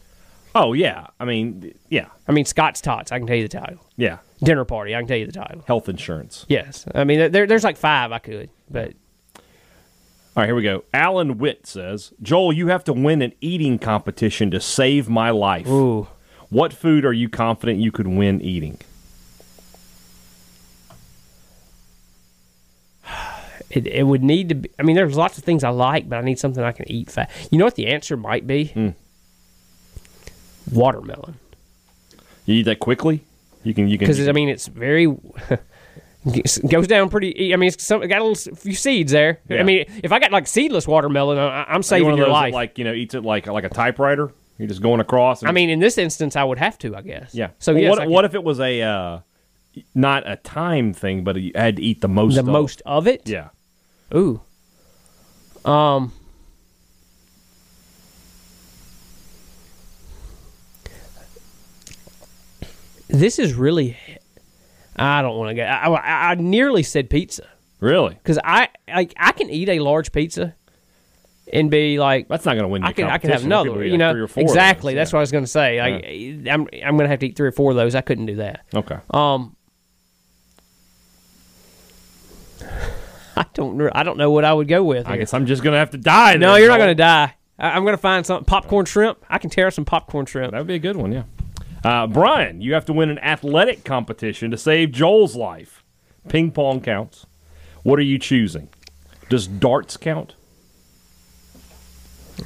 [0.57, 1.07] Oh, yeah.
[1.21, 2.09] I mean, yeah.
[2.27, 3.79] I mean, Scott's Tots, I can tell you the title.
[3.97, 4.19] Yeah.
[4.43, 5.63] Dinner Party, I can tell you the title.
[5.69, 6.45] Health insurance.
[6.49, 8.95] Yes, I mean there, there's like five I could, but
[9.37, 9.43] All
[10.35, 10.83] right, here we go.
[10.93, 15.69] Alan Witt says, Joel, you have to win an eating competition to save my life.
[15.69, 16.09] ooh,
[16.51, 18.79] What food are you confident you could win eating?
[23.73, 24.71] It, it would need to be.
[24.79, 27.11] I mean, there's lots of things I like, but I need something I can eat
[27.11, 27.31] fast.
[27.51, 28.67] You know what the answer might be?
[28.67, 28.91] Hmm.
[30.71, 31.39] Watermelon.
[32.47, 33.25] You eat that quickly?
[33.65, 34.07] You can, you can.
[34.09, 35.07] because I mean it's very
[36.25, 37.53] it goes down pretty.
[37.53, 39.41] I mean, it's some, got a little few seeds there.
[39.49, 39.61] Yeah.
[39.61, 42.33] I mean, if I got like seedless watermelon, I, I'm Are you saving your that,
[42.33, 42.55] life.
[42.55, 44.33] like, you know, eats it like like a typewriter?
[44.59, 45.43] You're just going across.
[45.43, 47.35] And I mean, in this instance, I would have to, I guess.
[47.35, 47.51] Yeah.
[47.59, 49.21] So Well, yes, what, what if it was a uh,
[49.95, 52.35] not a time thing, but you had to eat the most?
[52.35, 52.47] the of?
[52.47, 53.29] most of it?
[53.29, 53.49] Yeah.
[54.15, 54.41] Ooh.
[55.65, 56.13] Um.
[63.09, 63.97] This is really.
[64.97, 65.63] I don't want to go.
[65.63, 67.47] I, I, I nearly said pizza
[67.81, 68.15] Really?
[68.15, 70.55] because I like I can eat a large pizza
[71.53, 72.85] and be like That's not going to win.
[72.85, 73.85] I can I can have another.
[73.85, 74.95] You know three or four exactly.
[74.95, 75.17] That's yeah.
[75.17, 75.81] what I was going to say.
[75.81, 76.05] Like
[76.49, 77.95] I'm I'm going to have to eat three or four of those.
[77.95, 78.65] I couldn't do that.
[78.75, 78.99] Okay.
[79.11, 79.57] Um.
[83.37, 83.91] I don't know.
[83.95, 85.07] I don't know what I would go with.
[85.07, 85.19] I here.
[85.21, 86.35] guess I'm just going to have to die.
[86.35, 87.35] No, then, you're not going to die.
[87.59, 89.25] I, I'm going to find some popcorn shrimp.
[89.29, 90.53] I can tear some popcorn shrimp.
[90.53, 91.13] That would be a good one.
[91.13, 91.25] Yeah.
[91.85, 95.83] Uh, Brian, you have to win an athletic competition to save Joel's life.
[96.29, 97.27] Ping pong counts.
[97.83, 98.69] What are you choosing?
[99.29, 100.35] Does darts count?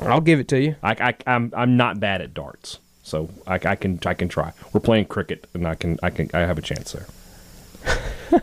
[0.01, 0.77] I'll give it to you.
[0.83, 4.53] I, I, I'm I'm not bad at darts, so I, I can I can try.
[4.73, 8.43] We're playing cricket, and I can I can I have a chance there.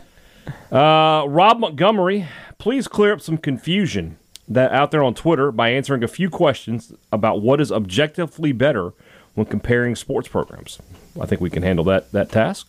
[0.72, 2.26] uh, Rob Montgomery,
[2.58, 6.92] please clear up some confusion that out there on Twitter by answering a few questions
[7.12, 8.92] about what is objectively better
[9.34, 10.78] when comparing sports programs.
[11.20, 12.68] I think we can handle that that task.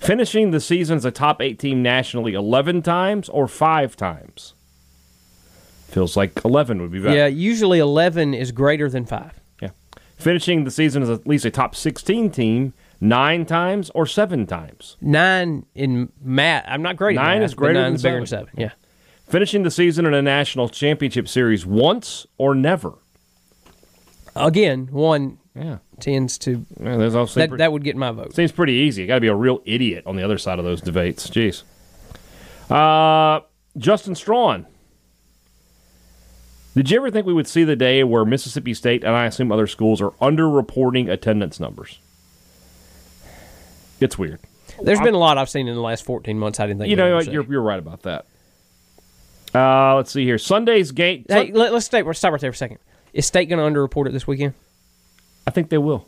[0.00, 4.54] Finishing the season as a top eight team nationally eleven times or five times.
[5.88, 7.14] Feels like eleven would be better.
[7.16, 9.40] Yeah, usually 11 is greater than 5.
[9.62, 9.68] Yeah.
[10.18, 14.96] Finishing the season as at least a top 16 team nine times or seven times.
[15.00, 16.64] 9 in math.
[16.66, 18.20] I'm not great at Nine math, is greater but than seven.
[18.20, 18.48] than 7.
[18.56, 18.70] Yeah.
[19.28, 22.94] Finishing the season in a national championship series once or never.
[24.36, 25.78] Again, 1 Yeah.
[26.00, 26.66] tends to.
[26.80, 28.34] yeah there's also That, that would get my vote.
[28.34, 29.02] seems pretty easy.
[29.02, 31.28] You got to be a real idiot on the other side of those debates.
[31.30, 31.62] Jeez.
[32.70, 33.40] Uh,
[33.78, 34.66] Justin Strawn.
[36.74, 39.52] Did you ever think we would see the day where Mississippi State and I assume
[39.52, 41.98] other schools are underreporting attendance numbers?
[44.04, 44.38] It's weird.
[44.82, 46.96] There's been a lot I've seen in the last 14 months I didn't think you
[46.96, 48.26] know what, you're you're right about that.
[49.54, 50.36] Uh, let's see here.
[50.36, 51.24] Sunday's game.
[51.28, 52.02] Hey, let, us stay.
[52.02, 52.78] Let's stop right there for a second.
[53.12, 54.54] Is State going to underreport it this weekend?
[55.46, 56.06] I think they will,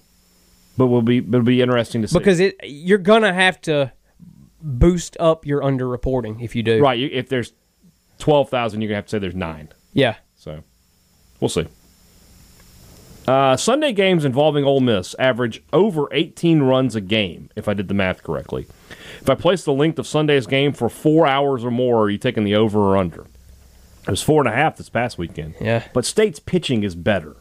[0.77, 1.21] but will be.
[1.21, 3.93] But it'll be interesting to see because it you're going to have to
[4.61, 6.81] boost up your underreporting if you do.
[6.83, 6.99] right.
[6.99, 7.53] you- If there's
[8.19, 9.69] twelve thousand, you're gonna have to say there's nine.
[9.93, 10.17] Yeah.
[10.35, 10.65] So
[11.41, 11.67] we'll see.
[13.27, 17.89] Uh, Sunday games involving Ole Miss average over 18 runs a game, if I did
[17.89, 18.67] the math correctly.
[19.21, 22.19] If I place the length of Sunday's game for four hours or more, are you
[22.19, 23.27] taking the over or under?
[24.07, 25.57] It was four and a half this past weekend.
[25.61, 25.89] Yeah.
[25.93, 27.35] But State's pitching is better.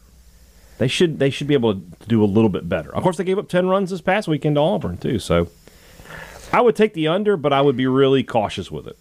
[0.80, 2.94] They should they should be able to do a little bit better.
[2.94, 5.20] Of course, they gave up 10 runs this past weekend to Auburn too.
[5.20, 5.48] So
[6.52, 8.98] I would take the under, but I would be really cautious with it.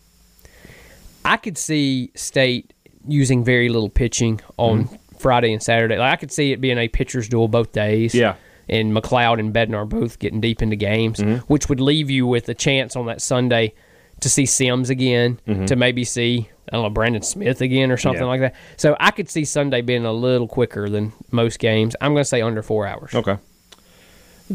[1.25, 2.75] I could see State
[3.09, 4.89] using very little pitching on
[5.25, 5.97] Friday and Saturday.
[5.97, 8.15] Like I could see it being a pitcher's duel both days.
[8.15, 8.35] Yeah.
[8.69, 11.39] And MacLeod and Bednar both getting deep into games, mm-hmm.
[11.53, 13.73] which would leave you with a chance on that Sunday
[14.21, 15.65] to see Sims again, mm-hmm.
[15.65, 18.29] to maybe see I don't know Brandon Smith again or something Yeah.
[18.29, 18.55] like that.
[18.77, 21.97] So I could see Sunday being a little quicker than most games.
[22.03, 23.15] I'm going to say under four hours.
[23.15, 23.39] Okay.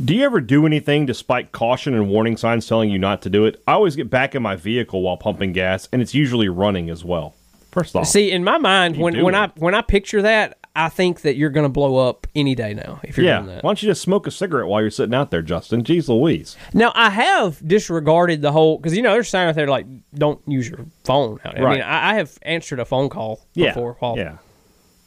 [0.05, 3.45] Do you ever do anything despite caution and warning signs telling you not to do
[3.45, 3.60] it?
[3.65, 7.03] I always get back in my vehicle while pumping gas, and it's usually running as
[7.03, 7.34] well.
[7.71, 11.22] First off, See, in my mind, when when I when I picture that, I think
[11.22, 13.39] that you're going to blow up any day now if you're yeah.
[13.42, 13.63] doing that.
[13.65, 15.84] Why don't you just smoke a cigarette while you're sitting out there, Justin?
[15.84, 16.56] Jeez Louise.
[16.74, 19.86] Now I have disregarded the whole because you know there's a sign out there like
[20.13, 21.39] don't use your phone.
[21.44, 21.63] out there.
[21.63, 21.74] I Right.
[21.80, 23.72] mean, I, I have answered a phone call Yeah.
[23.72, 24.38] before while yeah.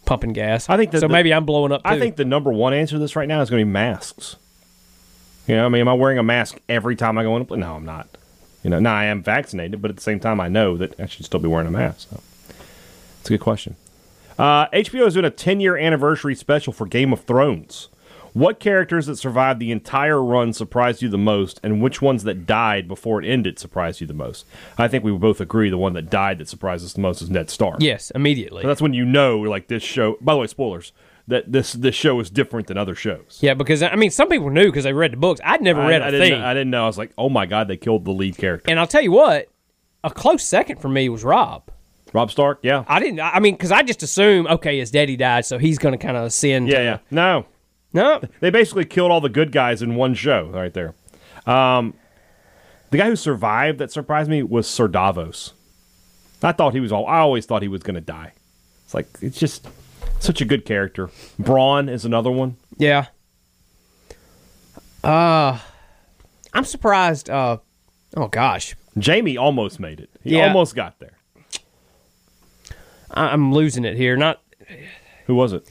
[0.04, 0.68] pumping gas.
[0.68, 1.08] I think that so.
[1.08, 1.82] the- maybe I'm blowing up.
[1.84, 1.88] Too.
[1.88, 4.36] I think the number one answer to this right now is going to be masks.
[5.46, 7.46] You know, I mean, am I wearing a mask every time I go in?
[7.50, 8.08] a No, I'm not.
[8.62, 11.06] You know, now I am vaccinated, but at the same time, I know that I
[11.06, 12.10] should still be wearing a mask.
[12.10, 12.20] So.
[13.20, 13.74] It's a good question.
[14.38, 17.88] Uh, HBO is doing a 10 year anniversary special for Game of Thrones.
[18.32, 22.46] What characters that survived the entire run surprised you the most, and which ones that
[22.46, 24.46] died before it ended surprised you the most?
[24.78, 27.28] I think we both agree the one that died that surprised us the most is
[27.28, 27.76] Ned Stark.
[27.80, 28.62] yes, immediately.
[28.62, 30.16] So that's when you know, like this show.
[30.22, 30.92] By the way, spoilers.
[31.28, 33.38] That this this show is different than other shows.
[33.42, 35.40] yeah, because I mean, some people knew because they read the books.
[35.44, 36.82] I'd never I, read I a didn't, thing, I didn't know.
[36.82, 39.12] I was like, oh my god, they killed the lead character, and I'll tell you
[39.12, 39.46] what,
[40.02, 41.70] a close second for me was Robb.
[42.12, 42.58] Robb Stark.
[42.62, 43.20] Yeah, I didn't.
[43.20, 46.16] I mean, because I just assume okay, his daddy died, so he's going to kind
[46.16, 46.68] of ascend.
[46.68, 46.98] yeah, to- yeah.
[47.10, 47.46] No,
[47.92, 50.94] No, they basically killed all the good guys in one show right there.
[51.46, 51.94] Um,
[52.90, 55.54] the guy who survived that surprised me was Sir Davos.
[56.42, 57.06] I thought he was all.
[57.06, 58.32] I always thought he was going to die.
[58.84, 59.66] It's like it's just
[60.18, 61.08] such a good character.
[61.40, 62.56] Bronn is another one.
[62.78, 63.06] Yeah.
[65.02, 65.58] Uh
[66.52, 67.58] I'm surprised uh
[68.16, 68.74] oh gosh.
[69.02, 70.10] Jaime almost made it.
[70.22, 70.46] He Yeah.
[70.48, 71.12] almost got there.
[73.14, 74.16] I'm losing it here.
[74.16, 74.40] Not
[75.26, 75.68] Who was it?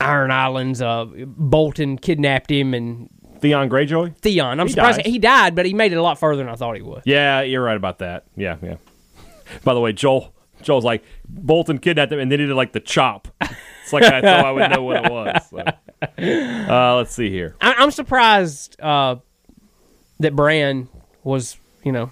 [0.00, 3.08] Iron Islands, uh Bolton kidnapped him and
[3.40, 4.16] Theon Greyjoy.
[4.18, 4.60] Theon.
[4.60, 5.06] I'm He surprised dies.
[5.12, 7.02] he died, but he made it a lot further than I thought he would.
[7.04, 8.24] Yeah, you're right about that.
[8.36, 8.76] Yeah, yeah.
[9.64, 12.80] By the way, Joel Joel's like Bolton kidnapped him, and then he did like the
[12.80, 13.28] chop.
[13.82, 15.48] It's like I thought I would know what it was.
[15.50, 15.64] So.
[16.18, 17.56] Uh, let's see here.
[17.60, 19.16] I- I'm surprised uh
[20.20, 20.88] that Bran
[21.24, 22.10] was, you know,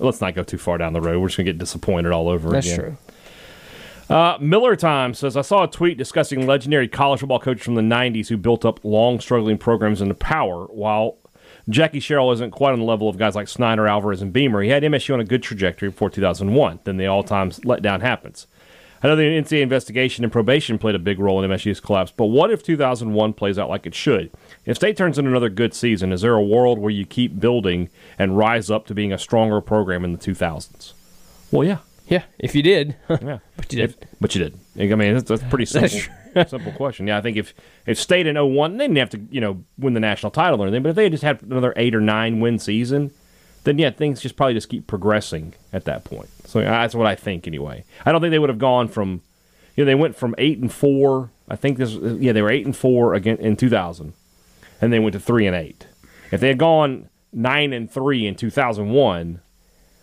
[0.00, 1.20] Let's not go too far down the road.
[1.20, 2.78] We're just gonna get disappointed all over that's again.
[2.78, 3.07] That's true.
[4.08, 7.82] Uh, Miller Time says I saw a tweet discussing legendary college football coaches from the
[7.82, 10.64] '90s who built up long, struggling programs into power.
[10.66, 11.18] While
[11.68, 14.70] Jackie Sherrill isn't quite on the level of guys like Snyder, Alvarez, and Beamer, he
[14.70, 16.80] had MSU on a good trajectory before 2001.
[16.84, 18.46] Then the all-time letdown happens.
[19.02, 22.26] I know the NCAA investigation and probation played a big role in MSU's collapse, but
[22.26, 24.32] what if 2001 plays out like it should?
[24.64, 27.90] If State turns in another good season, is there a world where you keep building
[28.18, 30.94] and rise up to being a stronger program in the 2000s?
[31.52, 31.78] Well, yeah.
[32.08, 32.96] Yeah, if you did.
[33.10, 33.90] Yeah, But you did.
[33.90, 34.58] If- but you did.
[34.92, 35.98] I mean, that's, that's a pretty simple,
[36.46, 37.06] simple question.
[37.06, 37.54] Yeah, I think if
[37.86, 40.66] if State in 01, they didn't have to you know win the national title or
[40.66, 43.10] anything, but if they had just had another eight or nine win season,
[43.64, 46.28] then yeah, things just probably just keep progressing at that point.
[46.46, 47.84] So yeah, that's what I think anyway.
[48.06, 49.20] I don't think they would have gone from,
[49.76, 51.30] you know, they went from eight and four.
[51.48, 54.12] I think this, yeah, they were eight and four again in 2000,
[54.80, 55.86] and they went to three and eight.
[56.30, 59.40] If they had gone nine and three in 2001,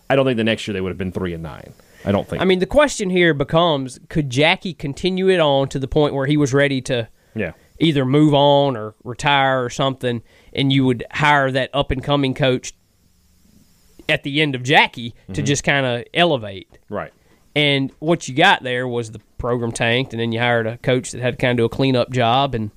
[0.08, 1.72] I don't think the next year they would have been three and nine.
[2.06, 2.40] I don't think.
[2.40, 6.26] I mean, the question here becomes could Jackie continue it on to the point where
[6.26, 7.52] he was ready to yeah.
[7.80, 12.32] either move on or retire or something, and you would hire that up and coming
[12.32, 12.72] coach
[14.08, 15.44] at the end of Jackie to mm-hmm.
[15.44, 16.78] just kind of elevate.
[16.88, 17.12] Right.
[17.56, 21.10] And what you got there was the program tanked, and then you hired a coach
[21.12, 22.70] that had to kind of do a cleanup job, and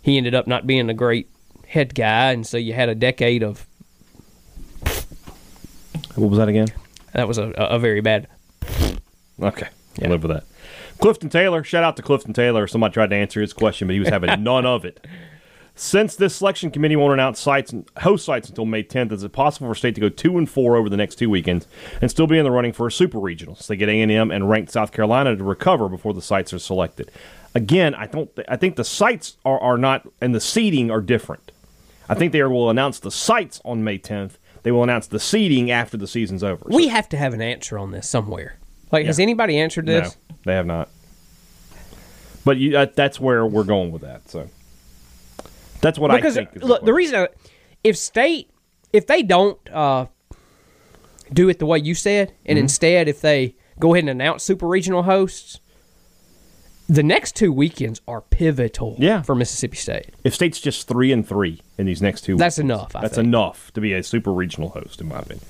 [0.00, 1.28] he ended up not being a great
[1.66, 3.66] head guy, and so you had a decade of
[6.14, 6.68] What was that again?
[7.12, 8.28] that was a, a very bad.
[9.42, 9.68] Okay.
[10.02, 10.44] I'll live with that.
[10.98, 11.64] Clifton Taylor.
[11.64, 12.66] Shout out to Clifton Taylor.
[12.66, 15.04] Somebody tried to answer his question, but he was having none of it.
[15.74, 19.32] Since this selection committee won't announce sites and host sites until May 10th, is it
[19.32, 21.66] possible for state to go two and four over the next two weekends
[22.00, 23.56] and still be in the running for a super regional?
[23.56, 26.52] So they get A and M and ranked South Carolina to recover before the sites
[26.52, 27.10] are selected.
[27.54, 28.30] Again, I don't.
[28.48, 31.52] I think the sites are, are not and the seeding are different.
[32.08, 34.32] I think they will announce the sites on May 10th.
[34.62, 36.66] They will announce the seeding after the season's over.
[36.68, 38.58] We have to have an answer on this somewhere.
[38.92, 40.16] Like, has anybody answered no, this?
[40.44, 40.88] they have not.
[42.44, 44.28] But you, that, that's where we're going with that.
[44.28, 44.48] So
[45.80, 46.56] that's what Because I think.
[46.56, 46.94] is look, the question.
[46.94, 47.28] reason I,
[47.82, 48.50] if state
[48.92, 50.06] if they don't uh,
[51.32, 52.36] do it the way you said, Mm-hmm.
[52.46, 55.60] and instead if they go ahead and announce super regional hosts,
[56.88, 58.96] the next two weekends are pivotal.
[58.98, 59.22] Yeah.
[59.22, 60.10] for Mississippi State.
[60.24, 63.14] if state's just three and three in these next two, That's weekends, enough, I that's
[63.14, 63.28] think.
[63.28, 65.46] enough to be a super regional host, in my opinion.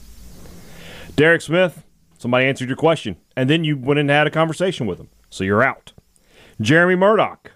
[1.17, 1.83] Derek Smith,
[2.23, 5.45] somebody answered your question, and then you went and had a conversation with them, so
[5.45, 5.93] you're out.
[6.61, 7.51] Jeremy Murdoch,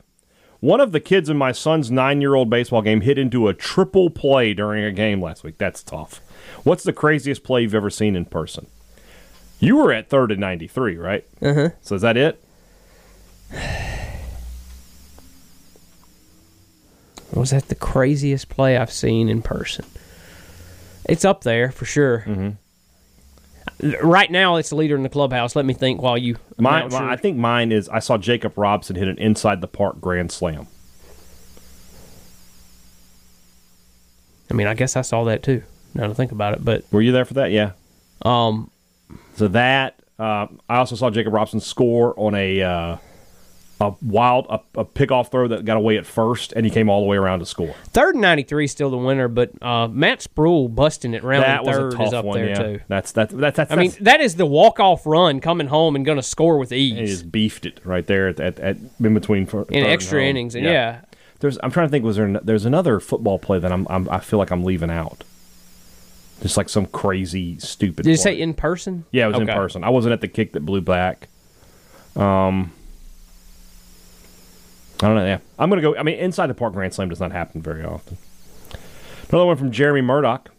[0.60, 4.52] one of the kids in my son's nine-year-old baseball game hit into a triple play
[4.52, 5.56] during a game last week.
[5.58, 6.20] That's tough.
[6.64, 8.66] What's the craziest play you've ever seen in person?
[9.60, 11.24] You were at third and ninety-three, right?
[11.40, 11.68] Uh huh.
[11.80, 12.42] So is that it?
[17.32, 19.84] Was that the craziest play I've seen in person?
[21.08, 22.24] It's up there for sure.
[22.26, 22.50] Mm-hmm.
[24.02, 25.54] Right now, it's the leader in the clubhouse.
[25.54, 26.36] Let me think while you.
[26.56, 30.32] Mine, I think mine is I saw Jacob Robson hit an inside the park grand
[30.32, 30.66] slam.
[34.50, 35.62] I mean, I guess I saw that too.
[35.94, 37.50] Now to think about it, but Were you there for that?
[37.50, 37.72] Yeah.
[38.22, 38.70] um,
[39.36, 42.96] So that uh, I also saw Jacob Robson score on a uh,
[43.80, 47.02] a wild a, a pickoff throw that got away at first, and he came all
[47.02, 47.74] the way around to score.
[47.88, 51.44] third and ninety three is still the winner, but uh, Matt Spruill busting it round
[51.44, 52.38] that third is up one.
[52.38, 52.80] there yeah, too.
[52.88, 53.70] that's that's that's that's.
[53.70, 56.72] I mean, that is the walk off run coming home and going to score with
[56.72, 56.98] ease.
[56.98, 60.30] he just beefed it right there at, at, at in between for in extra and
[60.30, 61.00] innings, and yeah.
[61.40, 62.02] There's I'm trying to think.
[62.02, 64.90] Was there an- there's another football play that I'm, I'm I feel like I'm leaving
[64.90, 65.22] out.
[66.40, 68.04] Just like some crazy stupid.
[68.04, 69.04] Did you say in person?
[69.10, 69.84] Yeah, it was in person.
[69.84, 71.28] I wasn't at the kick that blew back.
[72.14, 72.72] Um,
[75.02, 75.26] I don't know.
[75.26, 75.96] Yeah, I'm gonna go.
[75.96, 78.16] I mean, inside the park grand slam does not happen very often.
[79.28, 80.50] Another one from Jeremy Murdoch.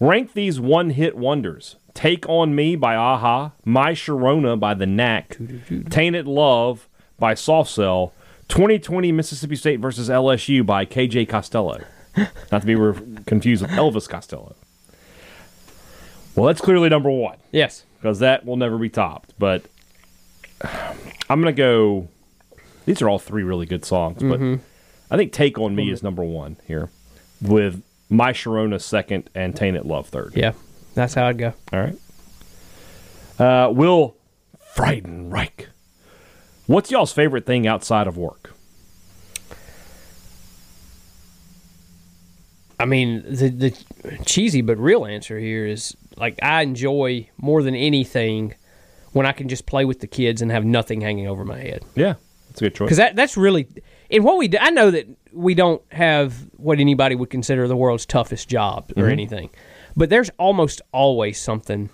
[0.00, 5.38] Rank these one-hit wonders: "Take on Me" by a-ha, "My Sharona" by The Knack,
[5.88, 8.12] "Tainted Love" by Soft Cell,
[8.48, 11.78] 2020 Mississippi State versus LSU by KJ Costello.
[12.52, 14.56] Not to be re- confused with Elvis Costello.
[16.36, 17.84] Well, that's clearly number one Yes.
[18.00, 19.32] because that will never be topped.
[19.38, 19.62] But
[21.30, 22.08] I'm gonna go.
[22.86, 24.40] These are all three really good songs, but
[25.10, 26.90] I think "Take on Me" is number one here,
[27.40, 30.32] with "My Sharona" second and "Tainted Love" third.
[30.34, 30.52] Yeah,
[30.94, 31.54] that's how I'd go.
[31.72, 31.96] All right.
[33.38, 34.16] Uh, Will
[34.74, 35.66] Friedenreich.
[36.66, 38.52] What's y'all's favorite thing outside of work?
[42.78, 43.70] I mean, the the
[44.26, 48.54] cheesy but real answer here is like I enjoy more than anything
[49.12, 51.84] when I can just play with the kids and have nothing hanging over my head.
[51.94, 52.14] Yeah,
[52.54, 52.86] that's a good choice.
[52.86, 53.66] Because that that's really
[54.10, 54.58] and what we do.
[54.60, 59.02] I know that we don't have what anybody would consider the world's toughest job or
[59.02, 59.10] mm-hmm.
[59.10, 59.50] anything,
[59.96, 61.90] but there's almost always something,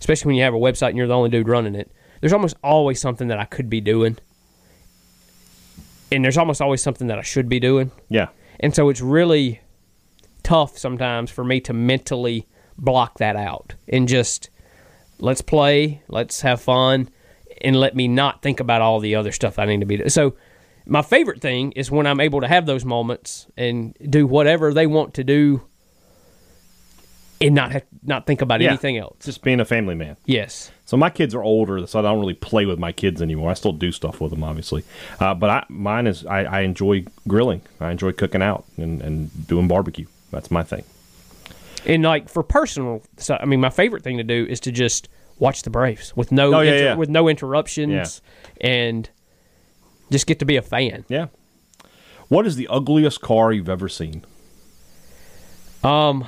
[0.00, 1.92] especially when you have a website and you're the only dude running it.
[2.20, 4.18] There's almost always something that I could be doing,
[6.10, 7.92] and there's almost always something that I should be doing.
[8.08, 9.60] yeah, And so it's really
[10.42, 14.50] tough sometimes for me to mentally block that out and just
[15.20, 17.08] let's play, let's have fun,
[17.62, 20.08] and let me not think about all the other stuff I need to be doing.
[20.10, 20.34] So
[20.86, 24.86] my favorite thing is when I'm able to have those moments and do whatever they
[24.86, 25.62] want to do
[27.40, 28.68] and not have, not think about Yeah.
[28.70, 29.16] anything else.
[29.24, 30.16] just being a family man.
[30.24, 30.70] Yes.
[30.86, 33.50] So my kids are older, so I don't really play with my kids anymore.
[33.50, 34.84] I still do stuff with them, obviously,
[35.20, 37.60] uh, but I, mine is I, I enjoy grilling.
[37.80, 40.06] I enjoy cooking out and, and doing barbecue.
[40.30, 40.84] That's my thing.
[41.84, 45.08] And like for personal, so I mean, my favorite thing to do is to just
[45.38, 46.94] watch the Braves with no Oh, yeah, inter- yeah.
[46.94, 48.20] with no interruptions,
[48.60, 49.08] and
[50.10, 51.04] just get to be a fan.
[51.08, 51.26] Yeah.
[52.28, 54.24] What is the ugliest car you've ever seen?
[55.84, 56.26] Um,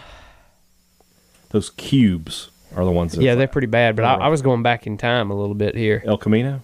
[1.50, 3.12] Those cubes are the ones.
[3.14, 3.96] That yeah, they're pretty bad.
[3.96, 4.14] But I.
[4.14, 6.02] I was going back in time a little bit here.
[6.06, 6.62] El Camino.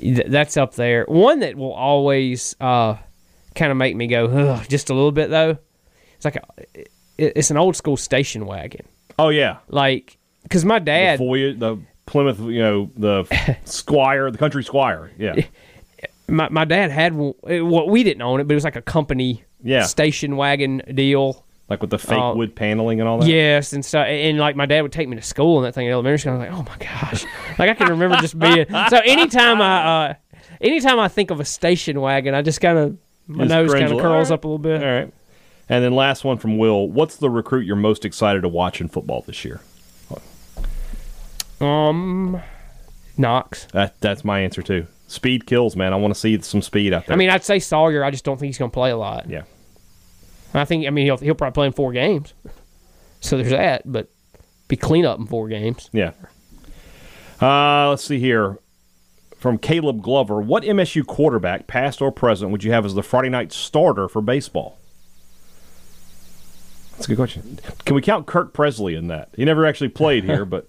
[0.00, 1.04] Th- That's up there.
[1.06, 2.96] One that will always uh,
[3.54, 5.58] kind of make me go Ugh, just a little bit though.
[6.16, 6.42] It's like a,
[6.74, 8.86] it- it's an old school station wagon,
[9.18, 11.18] Oh yeah, like because my the dad.
[11.20, 11.78] Voy- the
[12.12, 12.38] Plymouth.
[12.40, 15.10] You know the Squire, the Country Squire.
[15.18, 15.34] Yeah,
[16.28, 17.34] my, my dad had Well,
[17.88, 19.82] we didn't own it, but it was like a company Yeah.
[19.84, 21.44] station wagon deal.
[21.68, 22.34] like with the fake Oh.
[22.34, 23.28] wood paneling and all that.
[23.28, 25.86] Yes, and so and like my dad would take me to school and that thing
[25.86, 26.34] in elementary school.
[26.34, 27.24] I was like, oh my gosh,
[27.58, 28.66] like I can remember just being.
[28.90, 30.14] So anytime I, uh,
[30.60, 33.90] anytime I think of a station wagon, I just kind of My Just nose kind
[33.92, 34.82] of curls All up a little bit.
[34.82, 35.12] All right.
[35.68, 36.88] And then last one from Will.
[36.88, 39.60] What's the recruit you're most excited to watch in football this year?
[41.62, 42.40] Um,
[43.16, 43.66] Knox.
[43.72, 44.86] That that's my answer too.
[45.06, 45.92] Speed kills, man.
[45.92, 47.14] I want to see some speed out there.
[47.14, 48.02] I mean, I'd say Sawyer.
[48.02, 49.28] I just don't think he's going to play a lot.
[49.28, 49.42] yeah.
[50.54, 50.86] I think.
[50.86, 52.34] I mean, he'll he'll probably play in four games.
[53.20, 54.08] So there's that, but
[54.68, 55.88] be clean up in four games.
[55.92, 56.12] Yeah.
[57.40, 58.58] Uh, let's see here.
[59.38, 63.28] From Caleb Glover, what MSU quarterback, past or present, would you have as the Friday
[63.28, 64.78] night starter for baseball?
[66.92, 67.58] That's a good question.
[67.84, 69.30] Can we count Kirk Presley in that?
[69.34, 70.68] He never actually played here, but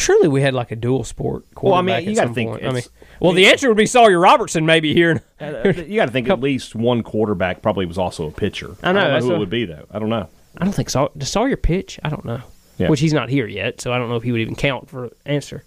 [0.00, 1.62] Surely we had like a dual sport quarterback.
[1.62, 2.62] Well, I mean, you gotta think.
[2.62, 2.82] I mean,
[3.20, 5.22] well, the answer would be Sawyer Robertson maybe here.
[5.38, 8.76] you got to think at least one quarterback probably was also a pitcher.
[8.82, 9.84] I know, don't that's who it would be though.
[9.90, 10.26] I don't know.
[10.56, 12.00] I don't think Saw does Sawyer pitch.
[12.02, 12.40] I don't know.
[12.78, 12.88] Yeah.
[12.88, 15.10] Which he's not here yet, so I don't know if he would even count for
[15.26, 15.64] answer.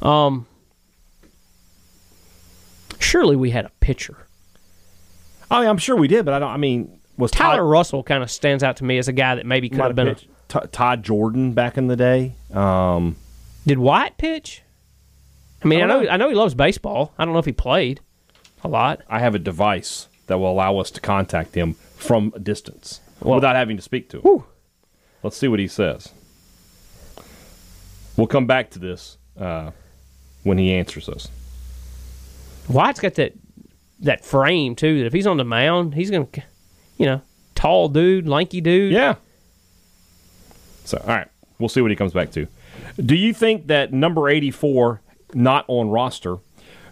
[0.00, 0.46] Um,
[2.98, 4.16] surely we had a pitcher.
[5.50, 6.50] I mean, I'm sure we did, but I don't.
[6.50, 9.34] I mean, was Tyler Todd, Russell kind of stands out to me as a guy
[9.34, 10.08] that maybe could have been.
[10.08, 10.14] A?
[10.14, 12.32] T- Todd Jordan back in the day?
[12.54, 13.16] Um,
[13.66, 14.62] did White pitch?
[15.62, 16.08] I mean, I, I know know.
[16.10, 17.12] I know he loves baseball.
[17.18, 18.00] I don't know if he played
[18.62, 19.02] a lot.
[19.08, 23.56] I have a device that will allow us to contact him from a distance without
[23.56, 24.22] having to speak to him.
[24.22, 24.44] Whew.
[25.22, 26.12] Let's see what he says.
[28.16, 29.72] We'll come back to this uh,
[30.42, 31.28] when he answers us.
[32.68, 33.34] White's got that
[34.00, 34.98] that frame too.
[34.98, 36.28] That if he's on the mound, he's gonna,
[36.98, 37.22] you know,
[37.54, 38.92] tall dude, lanky dude.
[38.92, 39.16] Yeah.
[40.84, 42.46] So, all right, we'll see what he comes back to.
[43.04, 45.00] Do you think that number 84,
[45.34, 46.38] not on roster,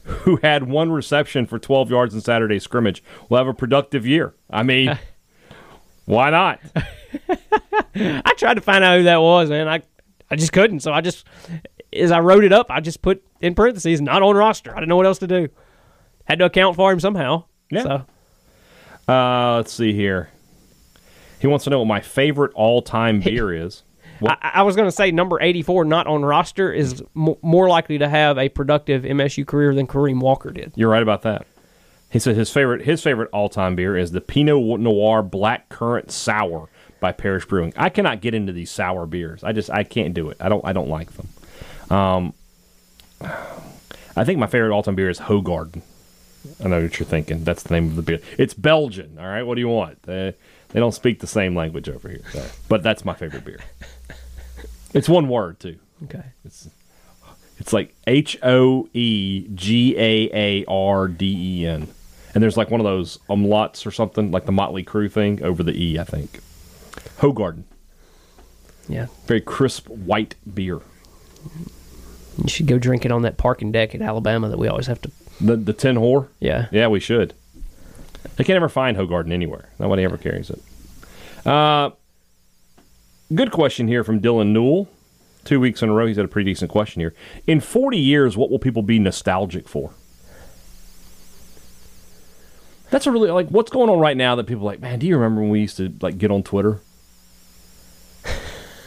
[0.04, 4.34] who had one reception for 12 yards in Saturday scrimmage, will have a productive year?
[4.50, 4.98] I mean,
[6.04, 6.60] why not?
[7.94, 9.68] I tried to find out who that was, man.
[9.68, 9.82] I
[10.30, 10.80] I just couldn't.
[10.80, 11.26] So I just,
[11.92, 14.72] as I wrote it up, I just put in parentheses, not on roster.
[14.72, 15.48] I didn't know what else to do.
[16.24, 17.44] Had to account for him somehow.
[17.70, 17.82] Yeah.
[17.82, 18.06] So
[19.12, 20.30] Uh, let's see here.
[21.40, 23.82] He wants to know what my favorite all-time beer is.
[24.28, 27.98] I, I was going to say number 84, not on roster, is m- more likely
[27.98, 30.72] to have a productive MSU career than Kareem Walker did.
[30.76, 31.46] You're right about that.
[32.10, 36.12] He said his favorite his favorite all time beer is the Pinot Noir Black Currant
[36.12, 36.68] Sour
[37.00, 37.72] by Parish Brewing.
[37.76, 39.42] I cannot get into these sour beers.
[39.42, 40.36] I just I can't do it.
[40.38, 41.28] I don't I don't like them.
[41.90, 42.34] Um,
[44.16, 45.82] I think my favorite all time beer is Hoegaarden.
[46.64, 47.42] I know what you're thinking.
[47.42, 48.20] That's the name of the beer.
[48.38, 49.18] It's Belgian.
[49.18, 49.42] All right.
[49.42, 50.02] What do you want?
[50.02, 50.34] They,
[50.68, 52.22] they don't speak the same language over here.
[52.32, 52.44] So.
[52.68, 53.60] But that's my favorite beer.
[54.94, 55.78] It's one word too.
[56.04, 56.22] Okay.
[56.44, 56.68] It's
[57.58, 61.88] it's like H O E G A A R D E N.
[62.34, 65.62] And there's like one of those umlauts or something, like the Motley Crue thing over
[65.62, 66.40] the E, I think.
[67.18, 67.62] Hoegaarden.
[68.88, 69.06] Yeah.
[69.26, 70.80] Very crisp white beer.
[72.42, 75.00] You should go drink it on that parking deck at Alabama that we always have
[75.02, 75.10] to.
[75.40, 76.28] The the tin whore?
[76.40, 76.66] Yeah.
[76.72, 77.34] Yeah, we should.
[78.36, 79.68] They can't ever find Hoegaarden anywhere.
[79.78, 80.60] Nobody ever carries it.
[81.46, 81.90] Uh,
[83.34, 84.88] good question here from Dylan Newell.
[85.44, 87.14] Two weeks in a row, he's had a pretty decent question here.
[87.46, 89.92] In 40 years, what will people be nostalgic for?
[92.90, 95.06] That's a really like what's going on right now that people are like, man, do
[95.06, 96.80] you remember when we used to like get on Twitter?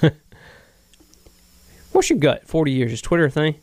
[1.92, 2.48] What's your gut?
[2.48, 2.94] 40 years.
[2.94, 3.56] Is Twitter a thing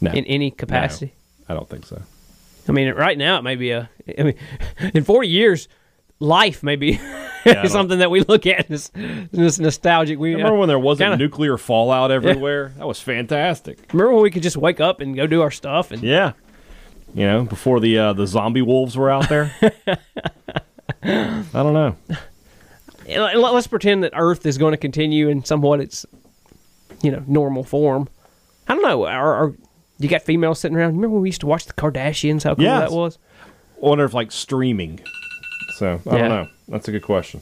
[0.00, 1.14] No, in any capacity?
[1.48, 2.02] I don't think so.
[2.68, 3.90] I mean, right now it may be a.
[4.18, 4.34] I mean,
[4.94, 5.66] in 40 years,
[6.20, 7.00] life may be
[7.44, 8.90] I something that we look at as
[9.32, 10.18] nostalgic.
[10.18, 12.72] We Remember when there wasn't kinda- nuclear fallout everywhere?
[12.76, 13.78] That was fantastic.
[13.92, 16.32] Remember when we could just wake up and go do our stuff and Yeah.
[17.14, 19.52] You know, before the uh, the zombie wolves were out there.
[21.02, 21.96] I don't know.
[23.08, 26.06] Let- let's pretend that Earth is going to continue in somewhat its,
[27.02, 28.08] you know, normal form.
[28.68, 29.06] I don't know.
[29.06, 29.54] Are, are
[29.98, 30.94] you got females sitting around?
[30.94, 32.44] Remember when we used to watch the Kardashians?
[32.44, 32.90] How cool Yes.
[32.90, 33.18] that was.
[33.82, 35.00] I wonder if like streaming.
[35.80, 36.18] So I Yeah.
[36.18, 36.48] don't know.
[36.68, 37.40] That's a good question.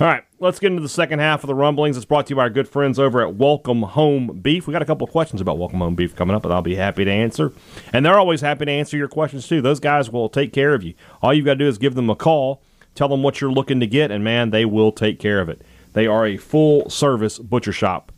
[0.00, 1.96] All right, let's get into the second half of the rumblings.
[1.96, 4.66] It's brought to you by our good friends over at Welcome Home Beef.
[4.66, 6.74] We got a couple of questions about Welcome Home Beef coming up, and I'll be
[6.74, 7.52] happy to answer.
[7.92, 9.62] And they're always happy to answer your questions too.
[9.62, 10.94] Those guys will take care of you.
[11.22, 12.60] All you've got to do is give them a call,
[12.96, 15.62] tell them what you're looking to get, and man, they will take care of it.
[15.92, 18.10] They are a full service butcher shop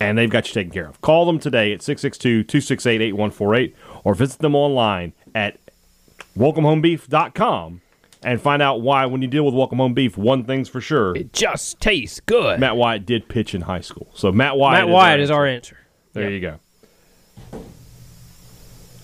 [0.00, 0.98] and they've got you taken care of.
[1.02, 5.58] Call them today at 662 268 8148 or visit them online at
[6.38, 7.80] welcomehomebeef.com
[8.22, 11.16] and find out why, when you deal with Welcome Home Beef, one thing's for sure
[11.16, 12.60] It just tastes good.
[12.60, 14.08] Matt Wyatt did pitch in high school.
[14.14, 15.76] So Matt Wyatt, Matt Wyatt is our answer.
[16.12, 16.58] There you go.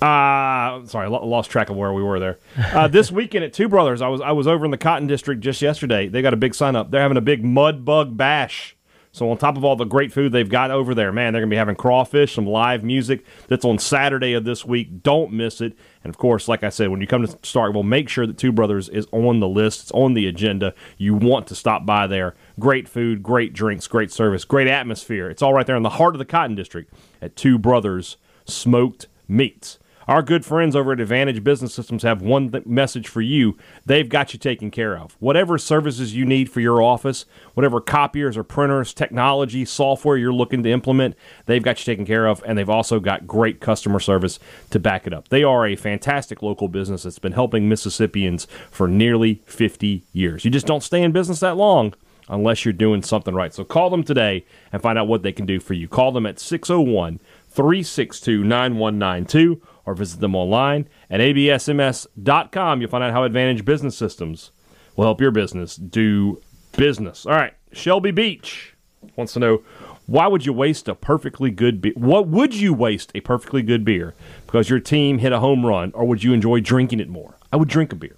[0.04, 2.38] Uh, sorry, lo- lost track of where we were there.
[2.58, 5.40] Uh, this weekend at Two Brothers, I was I was over in the Cotton District
[5.40, 6.08] just yesterday.
[6.08, 6.90] They got a big sign up.
[6.90, 8.76] They're having a big mud bug bash
[9.14, 11.48] So on top of all the great food they've got over there, man, they're going
[11.48, 13.24] to be having crawfish, some live music.
[13.46, 15.04] That's on Saturday of this week.
[15.04, 15.78] Don't miss it.
[16.02, 18.50] And of course, like I said, when you come to Starkville, make sure that Two
[18.50, 19.82] Brothers is on the list.
[19.82, 20.74] It's on the agenda.
[20.98, 22.34] You want to stop by there.
[22.58, 25.30] Great food, great drinks, great service, great atmosphere.
[25.30, 26.92] It's all right there in the heart of the Cotton District
[27.22, 29.78] at Two Brothers Smoked Meats.
[30.06, 33.56] Our good friends over at Advantage Business Systems have one th- message for you.
[33.86, 35.16] They've got you taken care of.
[35.18, 37.24] Whatever services you need for your office,
[37.54, 42.26] whatever copiers or printers, technology, software you're looking to implement, they've got you taken care
[42.26, 44.38] of, and they've also got great customer service
[44.70, 45.28] to back it up.
[45.28, 50.44] They are a fantastic local business that's been helping Mississippians for nearly 50 years.
[50.44, 51.94] You just don't stay in business that long
[52.28, 53.54] unless you're doing something right.
[53.54, 55.88] So call them today and find out what they can do for you.
[55.88, 62.80] Call them at 601 362 9192 or visit them online at absms.com.
[62.80, 64.50] You'll find out how Advantage Business Systems
[64.96, 66.40] will help your business do
[66.76, 67.26] business.
[67.26, 68.74] All right, Shelby Beach
[69.16, 69.62] wants to know
[70.06, 71.94] why would you waste a perfectly good beer?
[71.96, 74.14] What would you waste a perfectly good beer
[74.46, 77.36] because your team hit a home run, or would you enjoy drinking it more?
[77.52, 78.16] I would drink a beer.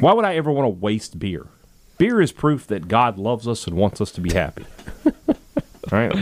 [0.00, 1.46] Why would I ever want to waste beer?
[1.96, 4.64] Beer is proof that God loves us and wants us to be happy.
[5.06, 5.34] All
[5.92, 6.12] right.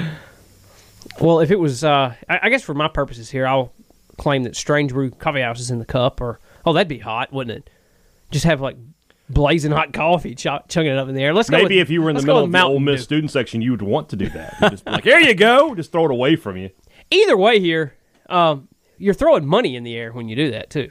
[1.21, 3.73] Well, if it was, uh, I, I guess for my purposes here, I'll
[4.17, 7.33] claim that Strange Brew Coffee House is in the cup, or oh, that'd be hot,
[7.33, 7.71] wouldn't it?
[8.31, 8.77] Just have like
[9.29, 11.35] blazing hot coffee, ch- chugging it up in the air.
[11.35, 13.05] Let's go Maybe with- if you were in the middle of the Ole Miss Dew.
[13.05, 14.55] student section, you would want to do that.
[14.61, 15.75] You'd just be like, here you go.
[15.75, 16.71] Just throw it away from you.
[17.11, 17.95] Either way, here,
[18.29, 20.91] um, you're throwing money in the air when you do that too.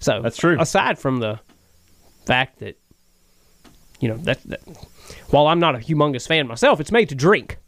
[0.00, 0.56] So That's true.
[0.60, 1.40] Aside from the
[2.26, 2.78] fact that
[4.00, 4.60] you know that, that
[5.30, 7.58] while I'm not a humongous fan myself, it's made to drink.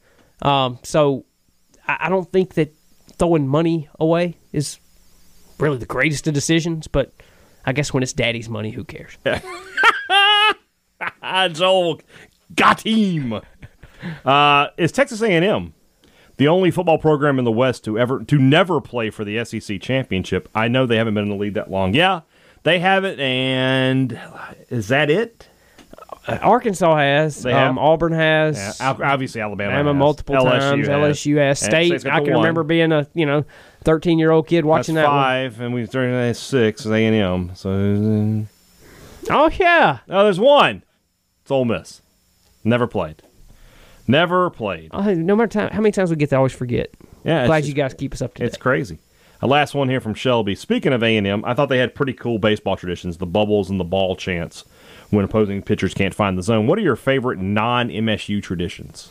[0.42, 1.24] Um, so
[1.88, 2.72] I, I don't think that
[3.18, 4.78] throwing money away is
[5.60, 6.86] really the greatest of decisions.
[6.86, 7.12] But
[7.64, 9.16] I guess when it's daddy's money, who cares?
[11.22, 12.00] it's Joel
[12.54, 13.40] got him.
[14.24, 15.74] Uh, is Texas A&M
[16.38, 19.80] the only football program in the West to ever to never play for the SEC
[19.80, 20.48] championship?
[20.54, 21.92] I know they haven't been in the league that long.
[21.94, 22.22] Yeah,
[22.62, 23.20] they haven't.
[23.20, 24.18] And
[24.70, 25.48] is that it?
[26.28, 27.70] Arkansas has, They have?
[27.70, 29.98] um, Auburn has, Yeah, obviously Alabama, Alabama has.
[29.98, 30.86] multiple times.
[30.86, 31.58] LSU has.
[31.58, 32.06] State.
[32.06, 32.42] I can one.
[32.42, 33.44] remember being a you know
[33.84, 35.12] thirteen year old kid watching That's that.
[35.12, 35.22] one.
[35.22, 36.84] five, and we started at six.
[36.86, 37.54] Is A and M.
[37.54, 38.46] So
[39.30, 39.98] Oh yeah.
[40.08, 40.82] oh, there's one.
[41.42, 42.00] It's Ole Miss.
[42.64, 43.22] Never played.
[44.08, 44.90] Never played.
[44.92, 46.90] Oh, no matter time, how many times we get to always forget.
[47.24, 48.46] Yeah, Glad just- you guys keep us up to date.
[48.46, 48.98] It's crazy.
[49.42, 50.54] A last one here from Shelby.
[50.54, 53.70] Speaking of A and M, I thought they had pretty cool baseball traditions: the bubbles
[53.70, 54.64] and the ball chants
[55.10, 56.66] when opposing pitchers can't find the zone.
[56.66, 59.10] What are your favorite non-MSU traditions?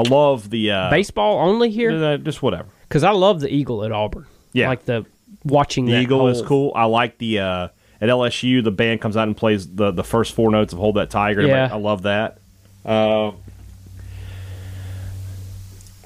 [0.00, 2.68] I love the uh, Baseball only here uh, just whatever.
[2.88, 4.26] because I love the eagle at Auburn.
[4.52, 4.68] Yeah.
[4.68, 5.06] like the
[5.44, 6.72] watching The that eagle is cool.
[6.74, 7.68] I like the uh,
[8.00, 10.96] at LSU the band comes out and plays the the first four notes of "Hold
[10.96, 11.68] That Tiger." Yeah.
[11.72, 12.38] I love that.
[12.84, 13.32] Uh,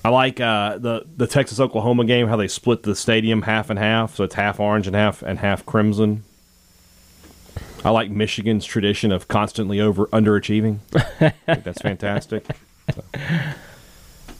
[0.04, 3.78] I like uh, the the Texas Oklahoma game how they split the stadium half and
[3.78, 6.24] half, so it's half orange and half and half crimson.
[7.84, 10.78] I like Michigan's tradition of constantly over underachieving.
[10.94, 12.46] I think that's fantastic.
[12.94, 13.04] So.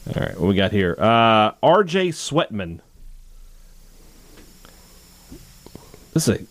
[0.06, 0.94] All right, what we got here?
[0.98, 2.10] Uh, R.J.
[2.10, 2.80] Sweatman.
[6.12, 6.44] This is a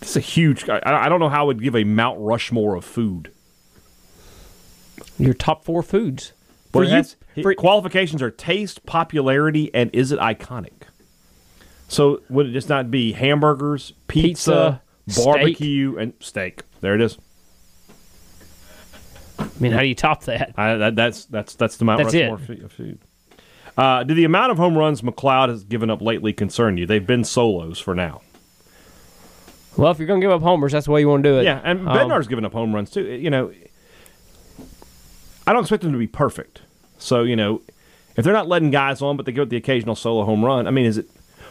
[0.00, 0.68] this is a huge.
[0.68, 3.30] I, I don't know how I would give a Mount Rushmore of food.
[5.18, 6.32] your top four foods.
[6.72, 7.02] For you,
[7.42, 10.82] for, qualifications are taste, popularity, and is it iconic?
[11.88, 16.62] So would it just not be hamburgers, pizza, Pizza, barbecue, and steak?
[16.80, 17.18] There it is.
[19.38, 20.54] I mean, how do you top that?
[20.56, 22.58] I, that, that's that's that's the Mount That's Rushmore it.
[22.60, 22.98] fu- of food.
[23.76, 26.86] Uh, do the amount of home runs MacLeod has given up lately concern you?
[26.86, 28.22] They've been solos for now.
[29.76, 31.44] Well, if you're gonna give up homers, that's the way you want to do it.
[31.44, 33.04] Yeah, and Um, Bednar's given up home runs too.
[33.04, 33.52] You know,
[35.46, 36.62] I don't expect them to be perfect.
[36.98, 37.62] So you know,
[38.16, 40.66] if they're not letting guys on, but they give up the occasional solo home run,
[40.66, 41.08] I mean, is it?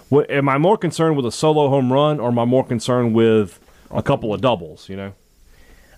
[0.09, 3.13] What, am I more concerned with a solo home run, or am I more concerned
[3.15, 3.59] with
[3.91, 4.89] a couple of doubles?
[4.89, 5.13] You know,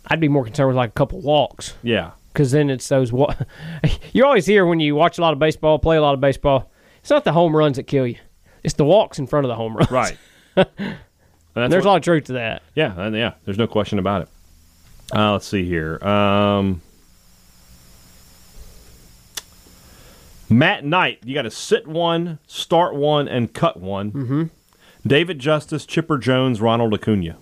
[0.07, 3.11] I'd be more concerned with like a couple walks yeah, because then it's those.
[3.11, 3.33] Wa-
[4.13, 6.71] you always hear when you watch a lot of baseball, play a lot of baseball.
[7.01, 8.17] It's not the home runs that kill you;
[8.63, 9.91] it's the walks in front of the home runs.
[9.91, 10.17] right.
[10.55, 12.61] There's what- a lot of truth to that.
[12.75, 14.29] Yeah, and yeah, there's no question about it.
[15.13, 15.97] Uh, let's see here.
[16.05, 16.81] Um,
[20.49, 24.11] Matt Knight, you got to sit one, start one, and cut one.
[24.11, 24.43] Mm-hmm.
[25.07, 27.37] David Justice, Chipper Jones, Ronald Acuna.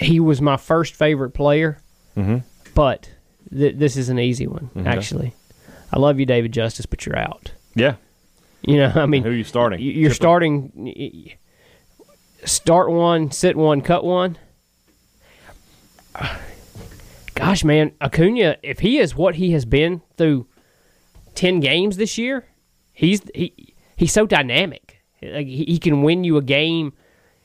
[0.00, 1.78] He was my first favorite player,
[2.16, 2.38] Mm-hmm.
[2.74, 3.08] but
[3.50, 4.70] th- this is an easy one.
[4.86, 5.34] Actually,
[5.92, 7.52] I love you, David Justice, but you're out.
[7.74, 7.94] Yeah.
[8.62, 9.80] You know, I mean, Who are you starting?
[9.80, 10.14] You- You're Chipper?
[10.14, 11.32] starting.
[12.44, 14.36] Start one, sit one, cut one.
[17.34, 20.46] gosh, man, Acuna, if he is what he has been through
[21.34, 22.46] ten games this year,
[22.92, 24.98] he's he he's so dynamic.
[25.22, 26.92] Like he, he can win you a game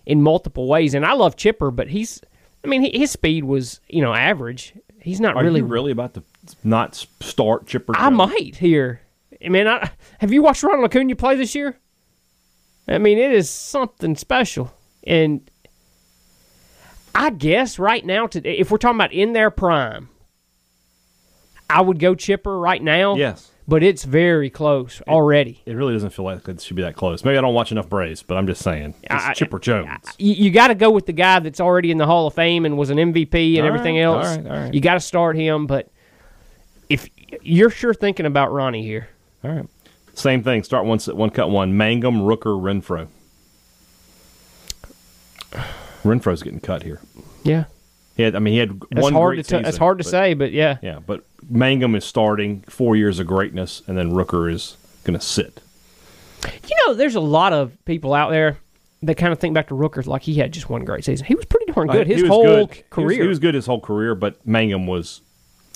[0.05, 0.93] in multiple ways.
[0.93, 2.21] And I love Chipper, but he's,
[2.63, 4.73] I mean, his speed was you know average.
[5.01, 5.59] He's not Are really.
[5.61, 6.23] you really about to
[6.63, 7.95] not start Chipper?
[7.95, 8.17] I Jones?
[8.17, 9.01] might here.
[9.43, 11.77] I mean, I, have you watched Ronald Acuna play this year?
[12.87, 14.73] I mean, it is something special.
[15.05, 15.49] And
[17.13, 20.09] I guess right now, to, if we're talking about in their prime,
[21.69, 23.15] I would go Chipper right now.
[23.15, 23.51] Yes.
[23.69, 25.61] But it's very close already.
[25.65, 27.25] It really doesn't feel like it should be that close.
[27.25, 28.93] Maybe I don't watch enough Braves, but I'm just saying.
[29.03, 29.89] It's I- Chipper Jones.
[30.17, 32.65] You, you got to go with the guy that's already in the Hall of Fame
[32.65, 34.37] and was an MVP and All everything right, else.
[34.37, 34.73] right, all right.
[34.73, 35.67] You got to start him.
[35.67, 35.89] But
[36.87, 37.09] if
[37.41, 39.09] you're sure thinking about Ronnie here,
[39.43, 39.65] All right.
[40.13, 40.63] Same thing.
[40.63, 41.75] Start one, one cut one.
[41.75, 43.09] Mangum, Rooker, Renfro.
[46.03, 47.01] Renfro's getting cut here.
[47.43, 47.65] yeah,
[48.17, 49.65] He had, I mean, he had it's one hard great to t- season.
[49.65, 50.77] it's hard to but- say, but yeah.
[50.81, 55.25] Yeah, but Mangum is starting four years of greatness, and then Rooker is going to
[55.25, 55.61] sit.
[56.67, 58.57] You know, there's a lot of people out there
[59.03, 61.25] that kind of think back to Rooker like he had just one great season.
[61.27, 62.73] He was pretty darn good He his whole good.
[62.73, 63.21] He was- career.
[63.21, 65.21] He was, good his whole career, but Mangum was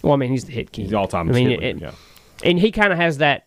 [0.03, 0.85] well, I mean, he's the hit king.
[0.85, 1.91] He's all-time I mean, it- yeah.
[2.43, 3.45] and he kind of has that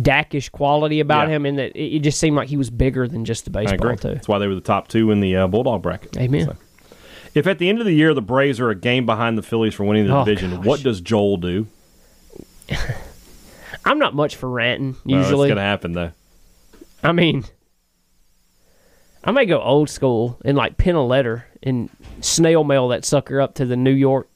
[0.00, 1.36] Dakish quality about Yeah.
[1.36, 3.88] him, in that it, just seemed like he was bigger than just the I baseball
[3.90, 3.96] agree.
[3.96, 4.14] too.
[4.14, 6.16] That's why they were the top two in the uh, Bulldog bracket.
[6.18, 6.46] Amen.
[6.46, 6.56] So,
[7.34, 9.74] if at the end of the year the Braves are a game behind the Phillies
[9.74, 10.64] for winning the Oh, division, gosh.
[10.64, 11.66] what does Joel do?
[13.84, 15.48] I'm not much for ranting usually.
[15.48, 16.12] it's going to happen though.
[17.02, 17.44] I mean,
[19.24, 23.40] I may go old school and like pen a letter and snail mail that sucker
[23.40, 24.28] up to the New York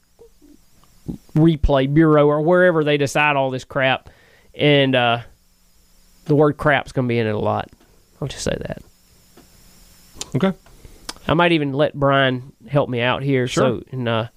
[1.35, 4.09] replay bureau or wherever they decide all this crap,
[4.53, 5.19] and uh,
[6.25, 7.69] the word "crap's" going to be in it a lot.
[8.21, 8.81] I'll just say that.
[10.35, 10.51] Okay.
[11.27, 13.47] I might even let Brian help me out here.
[13.47, 13.79] Sure.
[13.79, 14.27] So, and uh,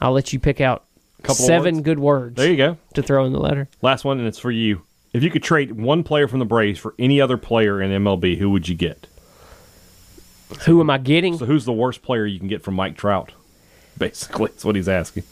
[0.00, 0.84] I'll let you pick out
[1.22, 1.84] Couple seven words?
[1.84, 2.78] good words There you go.
[2.94, 3.68] to throw in the letter.
[3.82, 4.82] Last one, and it's for you.
[5.12, 8.38] If you could trade one player from the Braves for any other player in MLB,
[8.38, 9.06] who would you get?
[10.66, 11.36] Who am I getting?
[11.36, 13.32] So who's the worst player you can get from Mike Trout?
[13.98, 15.24] Basically, that's what he's asking.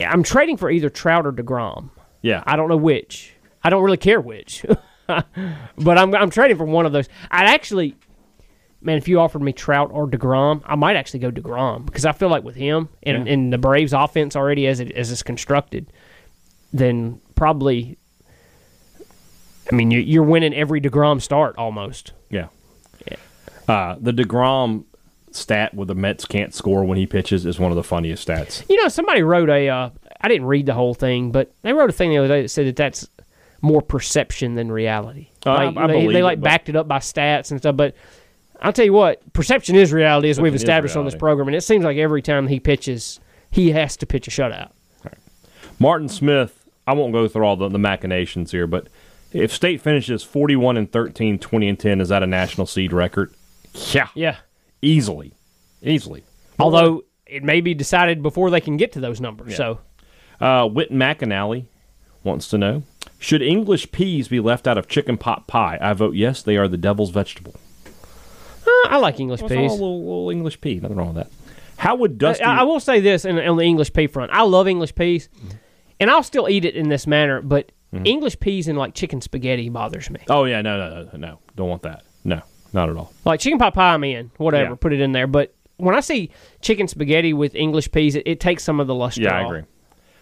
[0.00, 1.90] I'm trading for either Trout or Degrom.
[2.20, 3.32] Yeah, I don't know which.
[3.62, 4.66] I don't really care which.
[5.06, 5.24] but
[5.98, 7.08] I'm I'm trading for one of those.
[7.30, 7.94] I'd actually
[8.80, 12.12] man, if you offered me Trout or DeGrom, I might actually go DeGrom because I
[12.12, 13.32] feel like with him and, Yeah.
[13.32, 15.92] and the Braves offense already as it as it's constructed,
[16.72, 17.98] then probably
[19.70, 22.12] I mean you you're winning every DeGrom start almost.
[22.30, 22.46] yeah.
[23.68, 24.84] Uh, the Degrom
[25.30, 28.64] stat where the Mets can't score when he pitches is one of the funniest stats.
[28.70, 29.68] You know, somebody wrote a.
[29.68, 29.90] Uh,
[30.22, 32.48] I didn't read the whole thing, but they wrote a thing the other day that
[32.48, 33.10] said that that's
[33.60, 35.28] more perception than reality.
[35.44, 37.76] I- like, I they, believe they like but- backed it up by stats and stuff.
[37.76, 37.94] But
[38.60, 41.60] I'll tell you what, perception is reality, as we've established on this program, and it
[41.62, 44.70] seems like every time he pitches, he has to pitch a shutout.
[45.78, 48.88] Martin Smith, I won't go through all the, the machinations here, but
[49.32, 53.32] if State finishes 41 and 13, 20 and 10, is that a national seed record?
[53.92, 54.36] Yeah, Yeah.
[54.82, 55.34] easily.
[55.82, 56.24] Easily.
[56.58, 59.54] Although it may be decided before they can get to those numbers.
[59.56, 59.78] So
[60.40, 61.66] Uh, Whit McAnally
[62.24, 62.82] wants to know
[63.20, 65.78] Should English peas be left out of chicken pot pie?
[65.80, 67.54] I vote yes, they are the devil's vegetable.
[68.84, 69.50] Uh, I like English peas.
[69.50, 70.80] with a little, little English pea.
[70.80, 71.30] Nothing wrong with that.
[71.76, 72.42] How would Dusty.
[72.44, 74.32] I, I will say this in, on the English pea front.
[74.32, 75.28] I love English peas,
[76.00, 77.40] and I'll still eat it in this manner.
[77.42, 78.04] But Mm-hmm.
[78.06, 80.20] English peas and like chicken spaghetti bothers me.
[80.28, 81.38] oh, yeah, no, no, no, no.
[81.56, 82.02] Don't want that.
[82.22, 82.42] No,
[82.74, 83.14] not at all.
[83.24, 84.30] Like chicken pot pie, I'm in.
[84.36, 84.76] Whatever, Yeah.
[84.78, 85.26] put it in there.
[85.26, 88.94] But when I see chicken spaghetti with English peas, it, it takes some of the
[88.94, 89.22] luster.
[89.22, 89.46] Yeah, I off.
[89.46, 89.62] agree.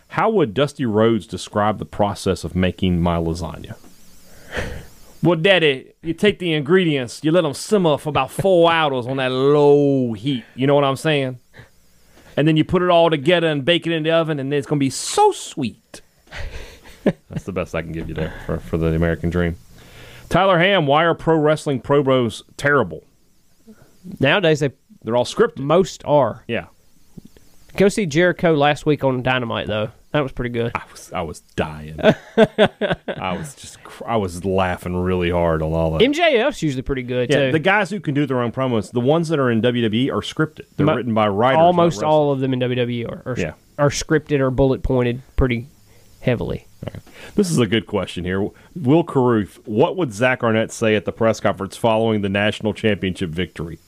[0.07, 3.75] How would Dusty Rhodes describe the process of making my lasagna?
[5.27, 9.17] Well, Daddy, you take the ingredients, you let them simmer for about four hours on
[9.17, 10.45] that low heat.
[10.55, 11.41] You know what I'm saying?
[12.37, 14.69] And then you put it all together and bake it in the oven, and it's
[14.69, 16.01] going to be so sweet.
[17.29, 19.57] That's the best I can give you there for, for the American dream.
[20.29, 23.03] Tyler Ham, why are pro wrestling pro bros terrible?
[24.21, 24.71] Nowadays, they
[25.03, 25.59] They're all scripted.
[25.59, 26.45] most are.
[26.47, 26.67] Yeah.
[27.77, 29.91] Go see Jericho last week on Dynamite though.
[30.17, 30.73] That was pretty good.
[30.75, 32.01] I was I was dying.
[32.01, 36.01] I was just cr- I was laughing really hard on all that.
[36.01, 37.53] MJF's usually pretty good yeah, too.
[37.53, 40.23] the guys who can do their own promos, the ones that are in WWE are
[40.23, 40.63] scripted.
[40.79, 41.59] They're Mo- written by writers.
[41.59, 43.53] Almost all of them in WWE are are, Yeah.
[43.77, 45.67] are scripted or bullet pointed pretty
[46.23, 46.67] heavily.
[47.35, 48.49] This is a good question here.
[48.75, 53.29] Will Caruth, what would Zach Arnett say at the press conference following the national championship
[53.29, 53.79] victory?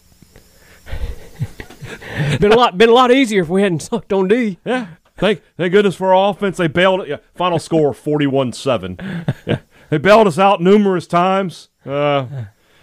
[2.39, 4.59] been a lot been a lot easier if we hadn't sucked on D.
[4.67, 4.89] Yeah.
[5.19, 6.57] Thank thank goodness for our offense.
[6.57, 7.09] They bailed it.
[7.09, 9.65] Yeah, final score 41-7.
[9.91, 11.69] They bailed us out numerous times.
[11.85, 12.27] Uh,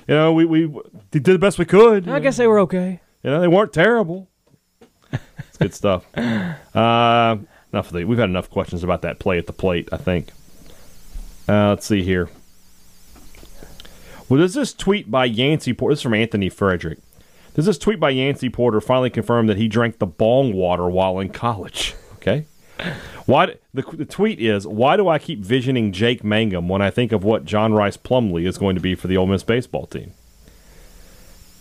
[0.07, 0.81] you know, we, we
[1.11, 2.07] did the best we could.
[2.07, 2.99] I guess they were okay.
[3.23, 4.29] You know, they weren't terrible.
[5.11, 6.05] It's good stuff.
[6.75, 7.37] Uh,
[7.71, 8.03] enough of the.
[8.03, 9.87] We've had enough questions about that play at the plate.
[9.93, 10.27] I think.
[11.47, 12.29] Uh, let's see here.
[14.27, 15.93] Well, does this tweet by Yancey Porter?
[15.93, 16.99] This is from Anthony Frederick.
[17.53, 21.19] Does this tweet by Yancey Porter finally confirm that he drank the bong water while
[21.19, 21.95] in college?
[22.25, 22.45] Okay.
[23.25, 27.11] Why the, the tweet is why do I keep visioning Jake Mangum when I think
[27.11, 30.11] of what John Rhys Plumlee is going to be for the Ole Miss baseball team?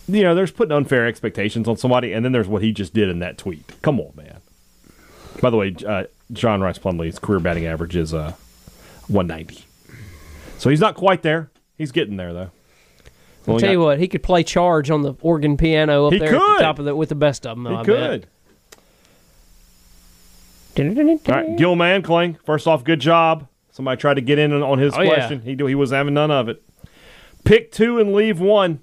[0.06, 3.08] You know, there's putting unfair expectations on somebody, and then there's what he just did
[3.08, 3.80] in that tweet.
[3.80, 4.40] Come on, man.
[5.40, 8.34] By the way, uh, John Rhys Plumlee's career batting average is uh,
[9.08, 9.64] 190,
[10.58, 11.50] so he's not quite there.
[11.78, 12.50] He's getting there though.
[13.46, 16.34] I'll tell you what, he could play charge on the organ piano up He there
[16.34, 17.66] at the top of the with the best of them.
[17.66, 18.20] He I could.
[18.22, 18.30] Bet.
[20.78, 20.84] All
[21.34, 22.36] right, Gil Mankling.
[22.44, 23.46] First off, good job.
[23.70, 25.14] Somebody tried to get in on- his Oh, yeah.
[25.14, 25.40] question.
[25.42, 26.62] He do, he was having none of it.
[27.44, 28.80] Pick two and leave one.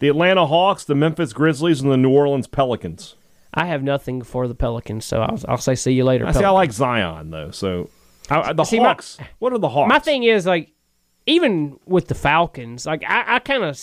[0.00, 3.14] The Atlanta Hawks, the Memphis Grizzlies, and the New Orleans Pelicans.
[3.54, 6.26] I have nothing for the Pelicans, so I'll, I'll say see you later.
[6.26, 6.42] I see.
[6.44, 7.50] I like Zion though.
[7.52, 7.88] So
[8.28, 9.18] I, the See, my- Hawks.
[9.38, 9.88] what are the Hawks?
[9.88, 10.72] My thing is like,
[11.26, 13.78] even with the Falcons, like I, I kind of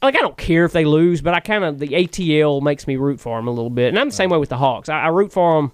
[0.00, 2.94] like I don't care if they lose, but I kind of the ATL makes me
[2.96, 4.88] root for them a little bit, and I'm the same way with the Hawks.
[4.88, 5.72] I, I root for them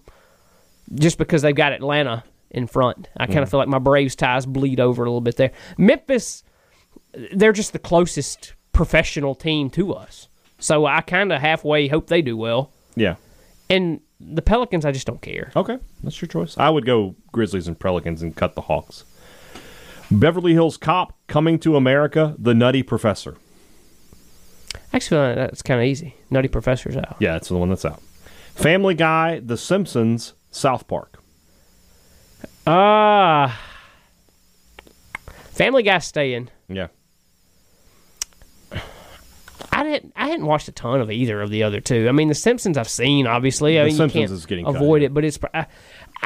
[0.94, 3.08] just because they've got Atlanta in front.
[3.16, 3.50] I kind of Mm.
[3.52, 5.52] feel like my Braves ties bleed over a little bit there.
[5.78, 6.42] Memphis,
[7.32, 10.28] they're just the closest professional team to us,
[10.58, 12.72] so I kind of halfway hope they do well.
[12.96, 13.16] Yeah.
[13.68, 15.52] And the Pelicans, I just don't care.
[15.54, 16.56] Okay, that's your choice.
[16.58, 19.04] I would go Grizzlies and Pelicans and cut the Hawks.
[20.10, 22.34] Beverly Hills Cop coming to America.
[22.36, 23.36] The Nutty Professor.
[24.92, 26.16] Actually, feel like that's kind of easy.
[26.30, 27.16] Nutty Professor's out.
[27.20, 28.02] Yeah, it's the one that's out.
[28.54, 31.22] Family Guy, The Simpsons, South Park.
[32.66, 33.58] Ah,
[35.52, 36.50] Family Guy staying.
[36.68, 36.88] Yeah.
[39.72, 40.12] I didn't.
[40.16, 42.08] I hadn't watched a ton of either of the other two.
[42.08, 43.26] I mean, The Simpsons I've seen.
[43.26, 45.06] Obviously, I The mean, Simpsons is getting avoid yeah.
[45.06, 45.38] it, but it's.
[45.54, 45.66] I,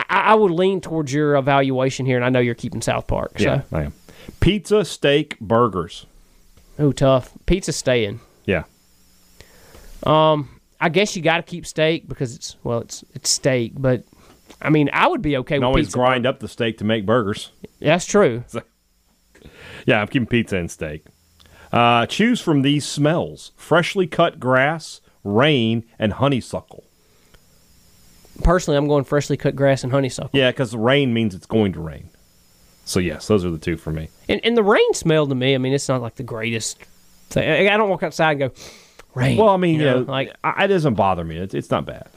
[0.08, 3.32] I, would lean towards your evaluation here, and I know you're keeping South Park.
[3.38, 3.92] Yeah, So, I am.
[4.40, 6.06] Pizza, steak, burgers.
[6.78, 7.32] oh, tough.
[7.46, 8.20] Pizza staying.
[8.44, 8.64] Yeah.
[10.04, 14.04] Um, I guess you got to keep steak because it's well, it's it's steak, but.
[14.62, 15.98] I mean, I would be okay You can with always pizza.
[15.98, 17.50] grind up the steak to make burgers.
[17.80, 18.44] That's true.
[19.86, 21.04] Yeah, I'm keeping pizza and steak.
[21.70, 26.84] Uh, choose from these smells freshly cut grass, rain, and honeysuckle.
[28.42, 30.30] Personally, I'm going freshly cut grass and honeysuckle.
[30.32, 32.08] Yeah, because rain means it's going to rain.
[32.86, 34.08] So, yes, those are the two for me.
[34.28, 36.78] And, and the rain smell to me, I mean, it's not like the greatest
[37.30, 37.68] thing.
[37.68, 38.50] I don't walk outside and go,
[39.14, 39.36] rain.
[39.36, 41.36] Well, I mean, you you know, know, like I- it doesn't bother me.
[41.36, 42.08] It's, it's not bad.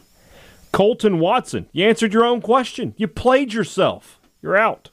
[0.77, 2.93] Colton Watson, you answered your own question.
[2.97, 4.19] You played yourself.
[4.43, 4.91] You're out.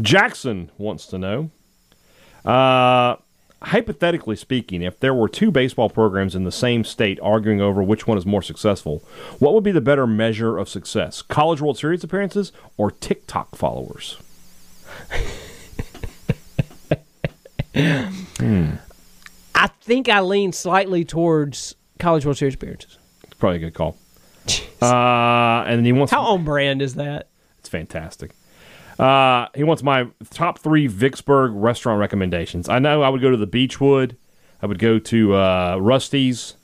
[0.00, 1.50] Jackson wants to know.
[2.44, 3.16] Uh,
[3.62, 8.06] hypothetically speaking, if there were two baseball programs in the same state arguing over which
[8.06, 9.02] one is more successful,
[9.40, 11.20] what would be the better measure of success?
[11.20, 14.18] College World Series appearances or TikTok followers?
[17.74, 22.98] I think I lean slightly towards College World Series appearances.
[23.24, 23.96] It's probably a good call.
[24.80, 27.28] Uh, and then he wants How on brand is that?
[27.60, 28.32] It's fantastic.
[28.98, 32.68] Uh, he wants my top three Vicksburg restaurant recommendations.
[32.68, 34.16] I know I would go to the Beechwood.
[34.60, 36.54] I would go to uh, Rusty's.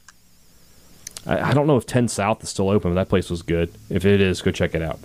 [1.27, 3.73] I, I don't know if 10 South is still open, but that place was good.
[3.91, 4.99] If it is, go check it out.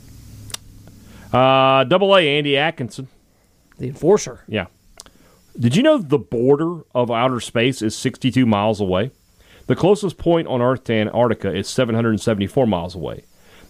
[1.31, 3.07] Uh, double A, Andy Atkinson.
[3.79, 4.43] The Enforcer.
[4.47, 4.67] Yeah.
[5.59, 9.11] Did you know the border of outer space is 62 miles away?
[9.67, 13.23] The closest point on Earth to Antarctica is 774 miles away.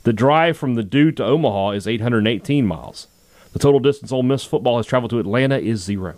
[0.04, 3.08] The drive from the Dew to Omaha is 818 miles.
[3.54, 6.16] The total distance Ole Miss football has traveled to Atlanta is zero.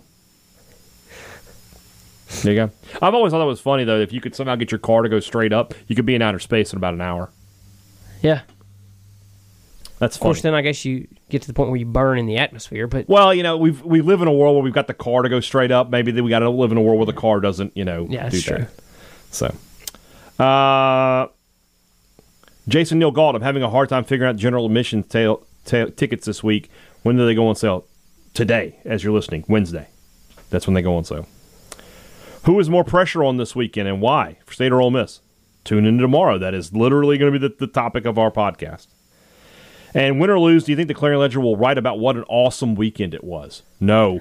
[2.42, 2.70] There you go.
[3.00, 4.00] I've always thought that was funny though.
[4.00, 6.22] If you could somehow get your car to go straight up, you could be in
[6.22, 7.30] outer space in about an hour.
[8.22, 8.40] Yeah.
[9.98, 12.26] That's Of course, then I guess you get to the point where you burn in
[12.26, 12.86] the atmosphere.
[12.86, 15.22] But Well, you know, we we live in a world where we've got the car
[15.22, 15.88] to go straight up.
[15.88, 18.06] Maybe then we got to live in a world where the car doesn't, you know,
[18.10, 18.58] Yeah, do that's true.
[18.58, 18.70] that.
[19.30, 19.54] So,
[20.38, 21.28] uh,
[22.68, 26.26] Jason Neal Galt, I'm having a hard time figuring out general admission tail, tail, tickets
[26.26, 26.70] this week.
[27.02, 27.86] When do they go on sale?
[28.34, 29.88] Today, as you're listening, Wednesday.
[30.50, 31.26] That's when they go on sale.
[32.44, 34.38] Who is more pressure on this weekend and why?
[34.44, 35.20] For State or Ole Miss?
[35.64, 36.38] Tune in tomorrow.
[36.38, 38.86] That is literally going to be the, the topic of our podcast.
[39.94, 42.24] And win or lose, do you think the Clarion Ledger will write about what an
[42.28, 43.62] awesome weekend it was?
[43.80, 44.20] No,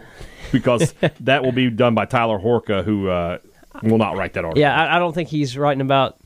[0.52, 3.40] because that will be done by Tyler Horka, who uh,
[3.84, 4.60] will not write that article.
[4.62, 6.18] yeah, I, I don't think he's writing about.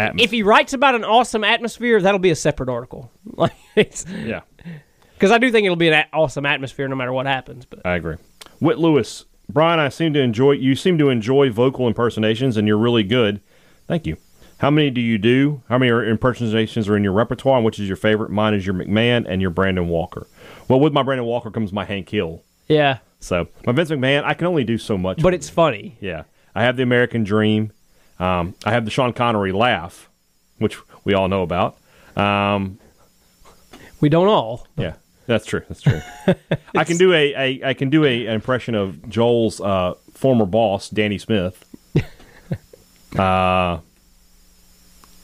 [0.00, 3.10] Atmos- If he writes about an awesome atmosphere, that'll be a separate article.
[3.36, 4.40] Like, yeah,
[5.14, 7.64] because I do think it'll be an a- awesome atmosphere no matter what happens.
[7.64, 8.16] But I agree.
[8.60, 10.52] Whit Lewis, Brian, I seem to enjoy.
[10.52, 13.40] You seem to enjoy vocal impersonations, and you're really good.
[13.86, 14.16] Thank you.
[14.58, 15.62] How many do you do?
[15.68, 18.30] How many impersonations are in your repertoire, and which is your favorite?
[18.30, 20.26] Mine is your McMahon and your Brandon Walker.
[20.66, 22.42] Well, with my Brandon Walker comes my Hank Hill.
[22.66, 25.22] Yeah, So my Vince McMahon, I can only do so much.
[25.22, 25.96] but it's funny.
[26.00, 26.24] Yeah,
[26.54, 27.72] I have the American Dream.
[28.18, 30.08] Um, I have the Sean Connery laugh,
[30.58, 31.76] which we all know about.
[32.16, 32.78] Um,
[34.00, 34.66] We don't all.
[34.76, 34.94] yeah,
[35.26, 35.62] that's true.
[35.68, 36.00] That's true.
[36.76, 40.46] I can do a, a I can do a, an impression of Joel's uh, former
[40.46, 41.64] boss, Danny Smith.
[43.16, 43.78] uh,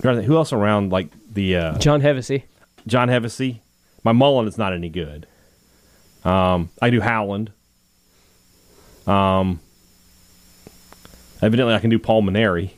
[0.02, 2.44] trying to think, who else around like the uh, John Hevesy.
[2.86, 3.60] John Hevesy?
[4.04, 5.26] My Mullen is not any good.
[6.24, 7.50] Um, I do Howland.
[9.06, 9.60] Um,
[11.44, 12.70] evidently, I can do Paul Mainieri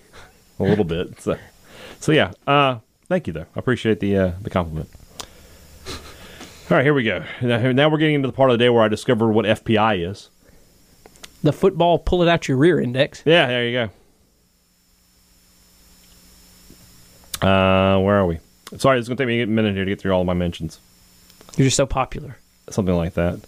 [0.58, 1.20] a little bit.
[1.20, 1.36] So,
[2.00, 2.32] so yeah.
[2.46, 3.46] Uh, thank you, though.
[3.54, 4.88] I appreciate the uh, the compliment.
[6.68, 7.22] All right, here we go.
[7.42, 10.10] Now, now we're getting into the part of the day where I discovered what FPI
[10.10, 10.30] is.
[11.44, 13.22] The football, pull it out your rear index.
[13.24, 13.88] Yeah, there you
[17.40, 17.46] go.
[17.46, 18.40] Uh, where are we?
[18.78, 20.34] Sorry, it's going to take me a minute here to get through all of my
[20.34, 20.80] mentions.
[21.56, 22.36] You're just so popular.
[22.70, 23.38] Something like that.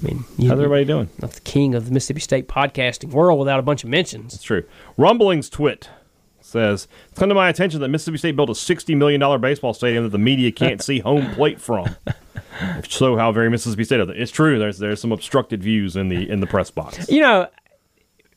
[0.00, 1.08] I mean, you, How's everybody doing?
[1.20, 4.34] not the king of the Mississippi State podcasting world without a bunch of mentions.
[4.34, 4.64] It's true.
[4.96, 5.90] Rumblings Twit
[6.40, 9.74] says it's come to my attention that Mississippi State built a sixty million dollar baseball
[9.74, 11.96] stadium that the media can't see home plate from.
[12.60, 14.18] If so, how very Mississippi State of it.
[14.20, 14.58] It's true.
[14.58, 17.08] There's there's some obstructed views in the in the press box.
[17.08, 17.46] You know,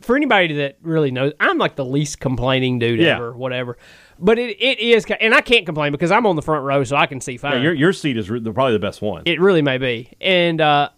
[0.01, 3.15] for anybody that really knows, I'm like the least complaining dude Yeah.
[3.15, 3.79] ever, whatever.
[4.19, 6.95] But it, it is, and I can't complain because I'm on the front row, so
[6.97, 7.53] I can see fine.
[7.53, 9.23] Yeah, your your seat is re- probably the best one.
[9.25, 10.11] It really may be.
[10.21, 10.89] And uh,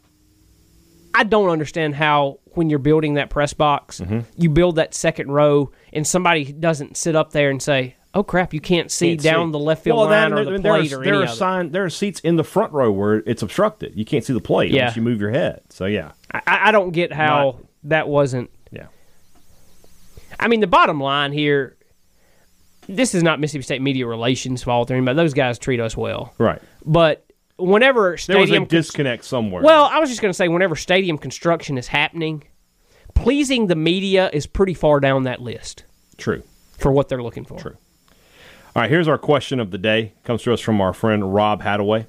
[1.14, 4.20] I don't understand how, when you're building that press box, Mm-hmm.
[4.38, 8.54] you build that second row and somebody doesn't sit up there and say, oh crap,
[8.54, 9.52] you can't see Can't down see.
[9.54, 11.28] the left field Well, line then or the there are- plate or there any are
[11.28, 13.96] sign, There are seats in the front row where it's obstructed.
[13.96, 14.82] You can't see the plate Yeah.
[14.82, 15.62] unless you move your head.
[15.70, 17.56] So yeah, I, I don't get how Not-
[17.86, 18.50] that wasn't.
[18.72, 18.88] yeah.
[20.40, 21.76] I mean, the bottom line here.
[22.88, 25.16] This is not Mississippi State media relations fault or anybody.
[25.16, 26.62] Those guys treat us well, Right.
[26.86, 27.26] but
[27.68, 29.64] whenever There was a stadium disconnect somewhere.
[29.64, 32.44] Well, I was just going to say, whenever stadium construction is happening,
[33.14, 35.84] pleasing the media is pretty far down that list
[36.18, 36.44] true.
[36.78, 37.58] for what they're looking for.
[37.60, 37.78] True.
[38.76, 40.14] All right, here's our question of the day.
[40.24, 42.08] Comes to us from our friend Rob Hadaway,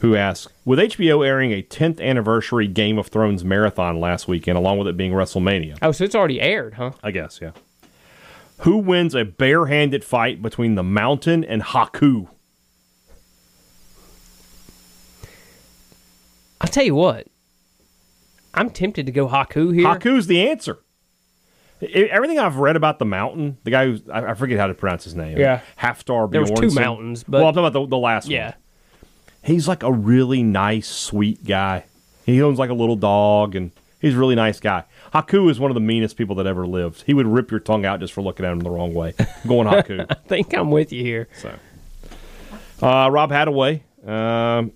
[0.00, 4.78] who asks With HBO airing a 10th anniversary Game of Thrones marathon last weekend, along
[4.78, 6.92] with it being WrestleMania, Oh, so it's already aired, huh?
[7.04, 7.52] I guess, yeah.
[8.58, 12.28] Who wins a barehanded fight between the Mountain and Haku?
[16.60, 17.26] I'll tell you what.
[18.54, 19.84] I'm tempted to go Haku here.
[19.86, 20.78] Haku's the answer.
[21.92, 25.14] Everything I've read about the Mountain, the guy who I forget how to pronounce his
[25.14, 25.36] name.
[25.38, 25.60] Yeah.
[25.78, 28.32] Halfstar There was two mountains, but- well, I'm talking about the, the last one.
[28.32, 28.54] Yeah.
[29.42, 31.84] he's like a really nice, sweet guy.
[32.24, 34.84] He owns like a little dog, and he's a really nice guy.
[35.12, 37.02] Haku is one of the meanest people that ever lived.
[37.04, 39.12] He would rip your tongue out just for looking at him the wrong way.
[39.46, 40.06] Going Haku.
[40.10, 41.28] I think I'm with you here.
[41.42, 41.50] so,
[42.80, 43.82] uh, Rob Hadaway.
[44.08, 44.72] Um,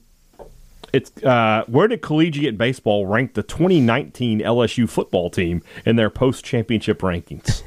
[0.92, 6.44] it's uh, where did collegiate baseball rank the 2019 LSU football team in their post
[6.44, 7.62] championship rankings?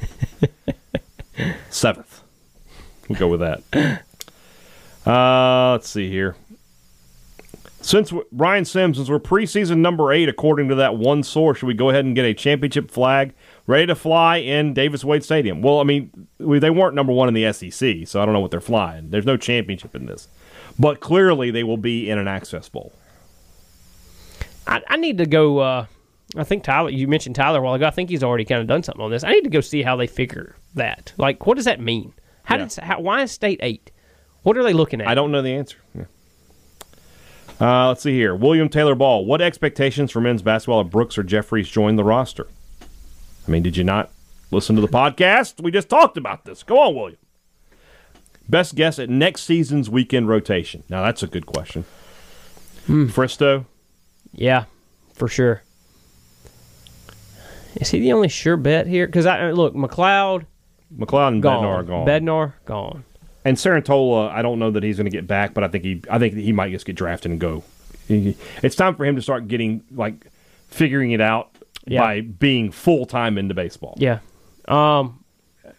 [1.70, 2.22] Seventh.
[3.08, 4.02] We'll go with that.
[5.06, 6.36] Uh, let's see here.
[7.80, 11.74] Since Ryan Sims, since we're preseason number eight, according to that one source, should we
[11.74, 13.34] go ahead and get a championship flag
[13.66, 15.62] ready to fly in Davis Wade Stadium?
[15.62, 18.40] Well, I mean, we, they weren't number one in the SEC, so I don't know
[18.40, 19.10] what they're flying.
[19.10, 20.28] There's no championship in this,
[20.78, 22.92] but clearly they will be in an Access Bowl.
[24.66, 25.58] I, I need to go.
[25.58, 25.86] Uh,
[26.36, 27.86] I think Tyler, you mentioned Tyler a while ago.
[27.86, 29.24] I think he's already kind of done something on this.
[29.24, 31.12] I need to go see how they figure that.
[31.18, 32.14] Like, what does that mean?
[32.44, 32.64] How Yeah.
[32.66, 33.90] did how, why is state eight?
[34.42, 35.08] What are they looking at?
[35.08, 35.78] I don't know the answer.
[35.94, 36.04] Yeah.
[37.60, 38.34] Uh, let's see here.
[38.34, 39.24] William Taylor Ball.
[39.24, 42.48] What expectations for men's basketball if Brooks or Jeffries join the roster?
[43.46, 44.10] I mean, did you not
[44.50, 45.60] listen to the podcast?
[45.62, 46.62] We just talked about this.
[46.62, 47.18] Go on, William.
[48.48, 50.82] Best guess at next season's weekend rotation.
[50.88, 51.84] Now, that's a good question.
[52.86, 53.06] Hmm.
[53.06, 53.66] Fristoe?
[54.32, 54.64] Yeah,
[55.14, 55.62] for sure.
[57.76, 59.06] Is he the only sure bet here?
[59.06, 60.46] Because I look, MacLeod
[60.90, 62.06] MacLeod and gone, Bednar are gone.
[62.06, 63.04] Bednar gone.
[63.44, 66.02] and Cerantola, I don't know that he's going to get back, but I think he,
[66.10, 67.64] I think he might just get drafted and go.
[68.08, 70.26] It's time for him to start getting like
[70.68, 71.50] figuring it out
[71.86, 72.00] Yeah.
[72.00, 73.94] by being full time into baseball.
[73.96, 74.18] Yeah.
[74.68, 75.24] Um,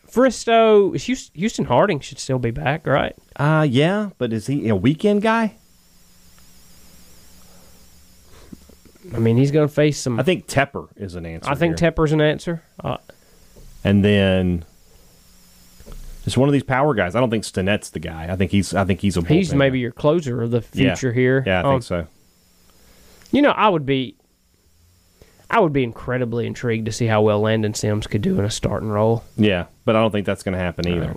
[0.10, 3.16] Fristoe, Houston, Houston Harding should still be back, right?
[3.36, 5.56] Uh yeah, but is he a weekend guy?
[9.14, 10.20] I mean, he's going to face some.
[10.20, 11.50] I think Tepper is an answer.
[11.50, 11.92] I think here.
[11.92, 12.64] Tepper's an answer.
[12.80, 12.98] Uh,
[13.84, 14.64] and then
[16.24, 17.16] just one of these power guys.
[17.16, 18.32] I don't think Stinnett's the guy.
[18.32, 18.74] I think he's.
[18.74, 19.22] I think he's a.
[19.26, 20.96] he's maybe your closer of the Yeah.
[20.96, 21.44] future here.
[21.46, 22.08] Yeah, I Um, think so.
[23.32, 24.16] You know, I would be.
[25.50, 28.50] I would be incredibly intrigued to see how well Landon Sims could do in a
[28.50, 29.24] starting role.
[29.38, 31.16] Yeah, but I don't think that's going to happen either.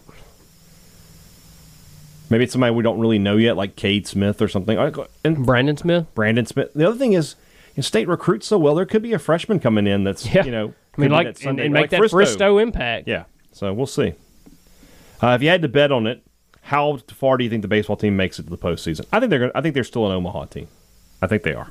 [2.29, 4.77] Maybe it's somebody we don't really know yet, like Cade Smith or something.
[5.25, 6.07] And Brandon Smith.
[6.15, 6.73] Brandon Smith.
[6.75, 7.37] The other thing is,
[7.83, 8.75] state recruits so well.
[8.75, 10.45] There could be a freshman coming in that's Yeah.
[10.45, 13.07] you know, I mean, like that and, Sunday- and make like that Fristoe, impact.
[13.09, 14.15] Yeah, so we'll see.
[15.23, 16.23] Uh, if you had to bet on it,
[16.63, 19.07] how far do you think the baseball team makes it to the postseason?
[19.13, 19.39] I think they're.
[19.39, 20.69] Gonna, I think they're still an Omaha team.
[21.23, 21.71] I think they are.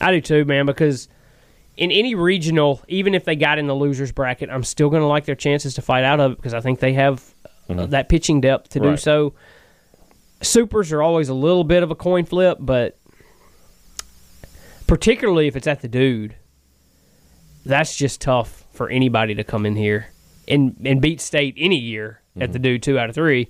[0.00, 1.08] I do too, man, because
[1.76, 5.06] in any regional, even if they got in the losers bracket, I'm still going to
[5.06, 7.22] like their chances to fight out of it because I think they have
[7.68, 8.96] uh, that pitching depth to do Mm-hmm.
[8.96, 9.34] So.
[10.40, 12.96] Supers are always a little bit of a coin flip, but
[14.88, 16.34] particularly if it's at the dude,
[17.64, 20.08] that's just tough for anybody to come in here
[20.48, 22.52] and and beat state any year at Mm-hmm.
[22.52, 23.48] the dude two out of three,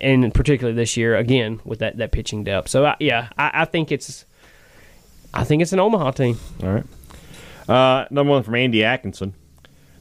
[0.00, 2.68] and particularly this year again with that that pitching depth.
[2.68, 4.24] So I, yeah, I, I think it's
[5.34, 6.38] I think it's an Omaha team.
[6.62, 6.84] All right.
[7.68, 9.34] Uh, number one from Andy Atkinson.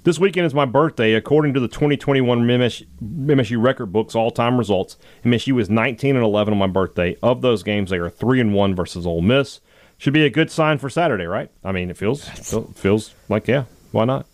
[0.04, 1.14] This weekend is my birthday.
[1.14, 6.54] According to the 2021 MSU, MSU record book's all-time results, MSU was 19 and 11
[6.54, 7.16] on my birthday.
[7.22, 9.60] Of those games, they are three and one versus Ole Miss.
[10.00, 11.52] Should be a good sign for Saturday, right?
[11.64, 13.66] I mean, it feels feel- feels like yeah.
[13.92, 14.26] Why not?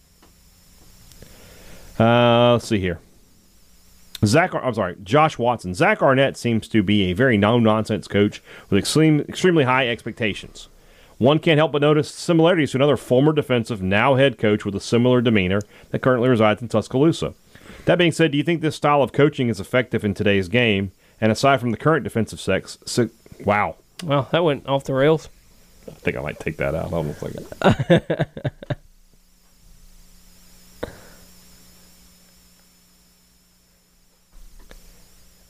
[1.99, 2.99] Uh, let's see here.
[4.25, 5.73] Zach, I'm sorry, Josh Watson.
[5.73, 10.67] Zach Arnett seems to be a very no-nonsense coach with extreme, extremely high expectations.
[11.17, 14.79] One can't help but notice similarities to another former defensive, now head coach with a
[14.79, 15.61] similar demeanor
[15.91, 17.33] that currently resides in Tuscaloosa.
[17.85, 20.91] That being said, do you think this style of coaching is effective in today's game?
[21.21, 23.09] And aside from the current defensive sex, si-
[23.43, 25.29] wow, Well, that went off the rails.
[25.87, 26.89] I think I might take that out.
[26.89, 28.25] Hold on a second.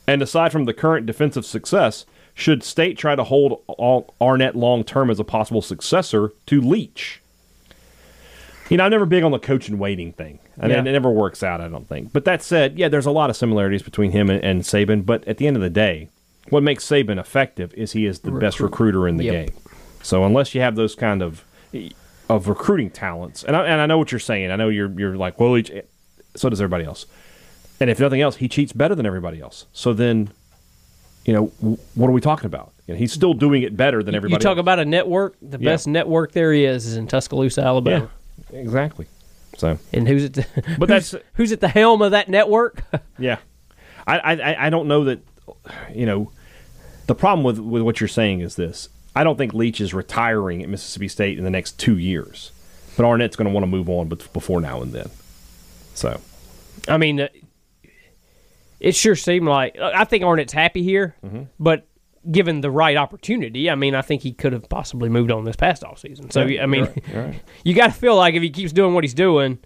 [0.08, 3.64] and aside from the current defensive success, should State try to hold
[4.22, 7.22] Arnett long term as a possible successor to Leach?
[8.70, 10.40] You know, I'm never big on the coach and waiting thing.
[10.58, 10.80] And Yeah.
[10.80, 12.12] it, it never works out, I don't think.
[12.12, 15.06] But that said, yeah, there's a lot of similarities between him and, and Saban.
[15.06, 16.10] But at the end of the day,
[16.50, 19.34] what makes Saban effective is he is the best recruiter in the Yep.
[19.34, 19.56] game.
[20.06, 21.43] So unless you have those kind of
[22.30, 24.51] of recruiting talents, and I, and I know what you're saying.
[24.51, 25.72] I know you're you're like, well, each,
[26.36, 27.06] so does everybody else.
[27.80, 29.66] And if nothing else, he cheats better than everybody else.
[29.74, 30.30] So then,
[31.26, 32.72] you know, w- what are we talking about?
[32.88, 34.39] You know, he's still doing it better than everybody.
[34.39, 34.60] You talk else.
[34.64, 35.36] about a network.
[35.41, 35.72] The Yeah.
[35.72, 38.10] best network there is is in Tuscaloosa, Alabama.
[38.53, 39.08] yeah, exactly.
[39.58, 40.45] So, And who's at the
[40.80, 42.84] But who's- that's- who's at the helm of that network?
[43.20, 43.38] yeah,
[44.08, 45.20] I I I- I don't know that.
[45.93, 46.32] You know,
[47.08, 48.88] the problem with with what you're saying is this.
[49.16, 52.51] I don't think Leach is retiring at Mississippi State in the next two years,
[52.97, 55.09] but Arnett's going to want to move on, but before now and then.
[55.93, 56.20] So,
[56.89, 57.28] I mean, uh,
[58.80, 61.43] it sure seemed like I think Arnett's happy here, Mm-hmm.
[61.59, 61.88] but
[62.30, 65.55] given the right opportunity, I mean, I think he could have possibly moved on this
[65.55, 66.32] past off season.
[66.32, 67.41] So Yeah, I mean, you're right, you're right.
[67.63, 69.59] you got to feel like if he keeps doing what he's doing,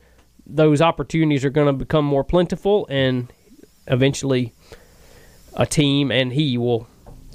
[0.45, 3.31] those opportunities are going to become more plentiful, and
[3.87, 4.53] eventually,
[5.55, 6.87] a team and he will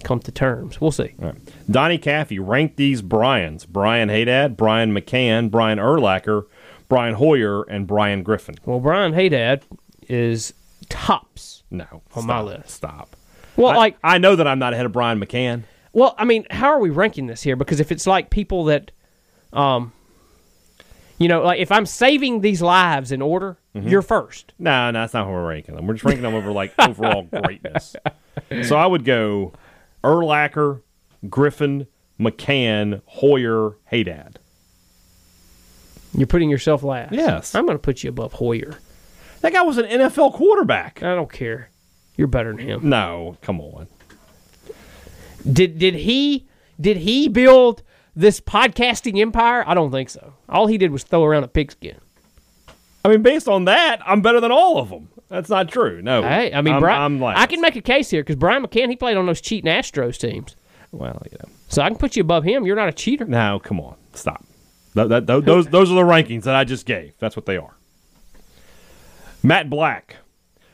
[0.05, 0.81] come to terms.
[0.81, 1.15] We'll see.
[1.19, 1.35] Right.
[1.71, 6.45] Donnie Caffey ranked these Bryans Brian Hadad, Brian McCann, Brian Urlacher,
[6.89, 8.55] Brian Hoyer, and Brian Griffin.
[8.65, 9.65] Well, Brian Hadad
[10.09, 10.55] is
[10.89, 11.63] tops.
[11.71, 11.87] No.
[11.93, 12.71] On stop, my list.
[12.71, 13.17] Stop.
[13.57, 15.63] Well, I, like, I know that I'm not ahead of Brian McCann.
[15.93, 17.57] well, I mean, how are we ranking this here?
[17.57, 18.91] Because if it's like people that,
[19.53, 19.93] um,
[21.19, 23.89] you know, like if I'm saving these lives in order, Mm-hmm.
[23.89, 24.53] you're first.
[24.57, 25.89] No, no, that's not how we're ranking them.
[25.89, 27.97] We're just ranking them over like overall greatness.
[28.63, 29.53] So I would go
[30.05, 30.83] Urlacher,
[31.29, 31.87] Griffin,
[32.21, 34.39] McCann, Hoyer, Hadad.
[36.17, 37.13] You're putting yourself last.
[37.13, 37.55] Yes.
[37.55, 38.79] I'm going to put you above Hoyer.
[39.41, 41.03] That guy was an NFL quarterback.
[41.03, 41.71] I don't care.
[42.17, 42.89] You're better than him.
[42.89, 43.89] No, come on.
[45.51, 46.47] Did did he
[46.81, 47.83] did he build
[48.15, 49.65] this podcasting empire?
[49.67, 50.35] I don't think so.
[50.49, 51.97] All he did was throw around a pigskin.
[53.05, 55.09] I mean, based on that, I'm better than all of them.
[55.29, 56.01] That's not true.
[56.03, 56.23] No.
[56.23, 57.39] Hey, I mean, I'm, Brian, I'm last.
[57.39, 60.19] I can make a case here because Brian McCann he played on those cheating Astros
[60.19, 60.55] teams,
[60.93, 61.49] Well, you know.
[61.69, 62.65] so I can put you above him.
[62.67, 63.25] You're not a cheater.
[63.25, 63.97] No, come on.
[64.13, 64.45] Stop.
[64.95, 67.15] Th- that- th- those, those are the rankings that I just gave.
[67.19, 67.75] That's what they are.
[69.43, 70.17] Matt Black.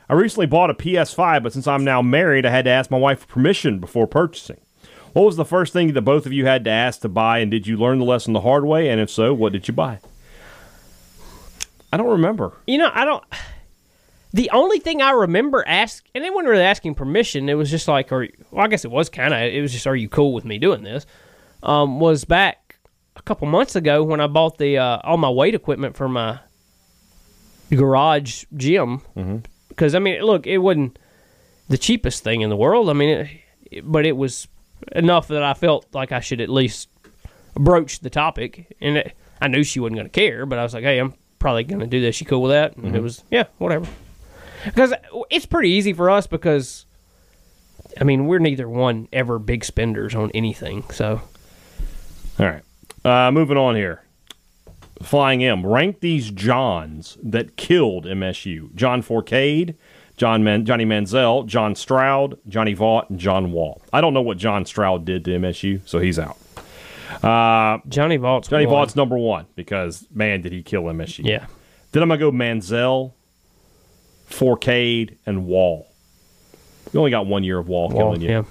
[0.09, 2.97] I recently bought a PS5, but since I'm now married, I had to ask my
[2.97, 4.59] wife for permission before purchasing.
[5.13, 7.49] What was the first thing that both of you had to ask to buy, and
[7.49, 8.89] did you learn the lesson the hard way?
[8.89, 9.99] And if so, what did you buy?
[11.93, 12.53] I don't remember.
[12.67, 13.23] You know, I don't.
[14.33, 17.49] The only thing I remember ask, and they weren't really asking permission.
[17.49, 19.41] It was just like, or well, I guess it was kind of.
[19.41, 21.05] It was just, are you cool with me doing this?
[21.63, 22.77] Um, was back
[23.17, 26.39] a couple months ago when I bought the uh, all my weight equipment for my
[27.69, 29.01] garage gym.
[29.69, 30.97] Because I mean, look, it wasn't
[31.69, 32.89] the cheapest thing in the world.
[32.89, 33.27] I mean, it,
[33.71, 34.47] it- but it was
[34.93, 36.89] enough that I felt like I should at least
[37.53, 38.75] broach the topic.
[38.81, 41.13] And it, I knew she wasn't going to care, but I was like, hey, I'm
[41.39, 42.19] probably going to do this.
[42.19, 42.75] You cool with that?
[42.75, 42.95] And Mm-hmm.
[42.95, 43.87] it was yeah, whatever.
[44.65, 44.93] Because
[45.29, 46.85] it's pretty easy for us because.
[47.99, 51.21] I mean, we're neither one ever big spenders on anything, so
[52.39, 52.63] All right.
[53.03, 54.03] Uh, moving on here.
[55.01, 55.65] Flying M.
[55.65, 58.73] Rank these Johns that killed MSU.
[58.75, 59.75] John Fourcade,
[60.15, 63.81] John Man- Johnny Manziel, John Stroud, Johnny Vaught, and John Wall.
[63.91, 66.37] I don't know what John Stroud did to MSU, so he's out.
[67.89, 68.73] Johnny Vaught's Johnny one.
[68.75, 71.25] Vaught's number one because, man, did he kill MSU.
[71.25, 71.47] yeah.
[71.91, 73.11] Then I'm going to go Manziel,
[74.31, 75.87] Fourcade, and Wall.
[76.93, 78.29] We only got one year of Wall, Well, killing you.
[78.29, 78.43] yeah.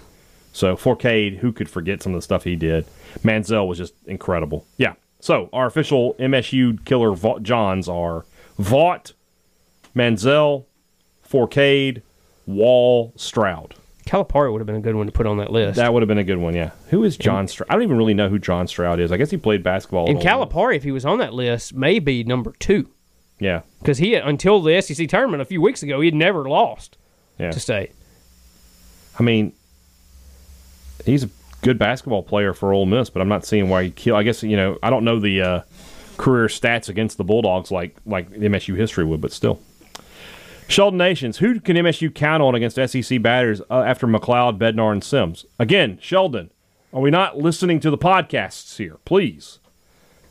[0.52, 2.86] So Fourcade, who could forget some of the stuff he did?
[3.22, 4.64] Manziel was just incredible.
[4.78, 4.94] Yeah.
[5.20, 8.24] So our official MSU killer Va- Johns are
[8.58, 9.12] Vaught,
[9.94, 10.64] Manziel,
[11.28, 12.02] Fourcade,
[12.46, 13.74] Wall, Stroud.
[14.06, 15.76] Calipari would have been a good one to put on that list.
[15.76, 16.54] That would have been a good one.
[16.54, 16.70] Yeah.
[16.88, 17.68] Who is John Stroud?
[17.70, 19.12] I don't even really know who John Stroud is.
[19.12, 20.08] I guess he played basketball.
[20.08, 20.52] and at Ole Miss.
[20.52, 22.88] Calipari, if he was on that list, may be number two
[23.40, 23.62] Yeah.
[23.80, 26.96] because he until the SEC tournament a few weeks ago, he had never lost
[27.38, 27.50] Yeah.
[27.50, 27.90] to state.
[29.18, 29.52] I mean,
[31.04, 31.30] he's a
[31.62, 34.16] good basketball player for Ole Miss, but I'm not seeing why he kill.
[34.16, 35.60] I guess you know I don't know the uh,
[36.16, 39.60] career stats against the Bulldogs like like MSU history would, but still.
[40.68, 45.02] Sheldon Nations, who can MSU count on against SEC batters uh, after MacLeod, Bednar, and
[45.02, 45.44] Sims?
[45.58, 46.50] Again, Sheldon,
[46.92, 48.98] are we not listening to the podcasts here?
[49.04, 49.58] Please.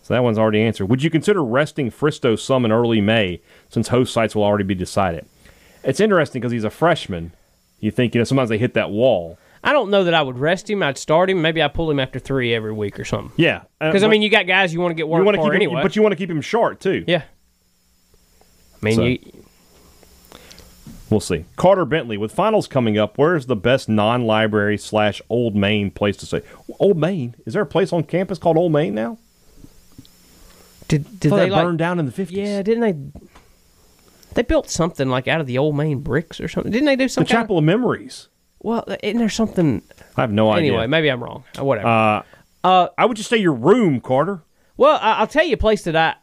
[0.10, 0.88] So that one's already answered.
[0.88, 4.74] Would you consider resting Fristoe some in early May since host sites will already be
[4.74, 5.24] decided?
[5.84, 7.32] It's interesting because he's a freshman.
[7.80, 9.38] You think, you know, sometimes they hit that wall.
[9.64, 10.82] I don't know that I would rest him.
[10.82, 11.44] I'd start him.
[11.44, 13.32] Maybe I pull him after three every week or something.
[13.38, 13.62] Yeah.
[13.80, 15.42] Uh, because I mean, you got guys you want to get work you want to
[15.44, 15.84] for keep him, anyway.
[15.84, 17.04] but you want to keep him short too.
[17.06, 17.22] yeah.
[18.82, 19.20] I mean, So- you,
[21.12, 21.46] We'll see.
[21.56, 26.26] Carter Bentley, with finals coming up, where's the best non-library slash Old Main place to
[26.26, 26.42] stay?
[26.80, 27.36] Old Main?
[27.46, 29.20] Is there a place on campus called Old Main now?
[30.90, 32.38] Did did they that like, burned down in the fifties.
[32.38, 33.22] Yeah, didn't they?
[34.36, 36.72] They built something like out of the old main bricks or something.
[36.72, 38.28] Didn't they do the some Chapel of Memories.
[38.60, 39.82] Well, isn't there something?
[40.18, 40.72] I have no idea.
[40.72, 41.46] Anyway, maybe I'm wrong.
[41.58, 42.24] Uh, Whatever.
[42.64, 44.44] Uh, I would just say your room, Carter.
[44.76, 46.16] Well, I- I'll tell you a place that I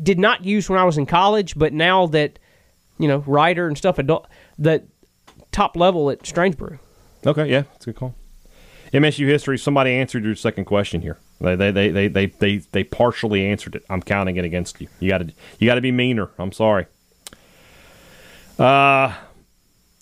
[0.00, 2.38] did not use when I was in college, but now that
[2.98, 4.26] you know, writer and stuff, adult,
[4.58, 4.84] the
[5.52, 6.78] top level at Strangebrew.
[7.26, 8.14] Okay, yeah, that's a good call.
[8.92, 9.58] MSU history.
[9.58, 11.18] Somebody answered your second question here.
[11.40, 13.84] They they they they they they, they partially answered it.
[13.90, 14.88] I'm counting it against you.
[15.00, 16.30] You got to you got to be meaner.
[16.38, 16.86] I'm sorry.
[18.58, 19.14] Uh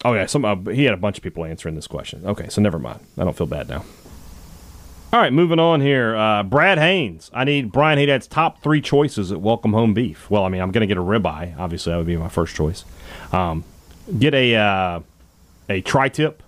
[0.05, 0.27] oh yeah.
[0.27, 2.25] Some uh, he had a bunch of people answering this question.
[2.25, 3.01] Okay, so never mind.
[3.19, 3.85] I don't feel bad now.
[5.13, 6.17] All right, moving on here.
[6.17, 7.31] Uh, Brad Haynes.
[7.33, 10.29] I need Brian Hadad's top three choices at Welcome Home Beef.
[10.29, 11.57] Well, I mean, I'm going to get a ribeye.
[11.57, 12.85] Obviously, that would be my first choice.
[13.31, 13.63] Um,
[14.19, 15.01] get a uh,
[15.69, 16.43] a tri-tip,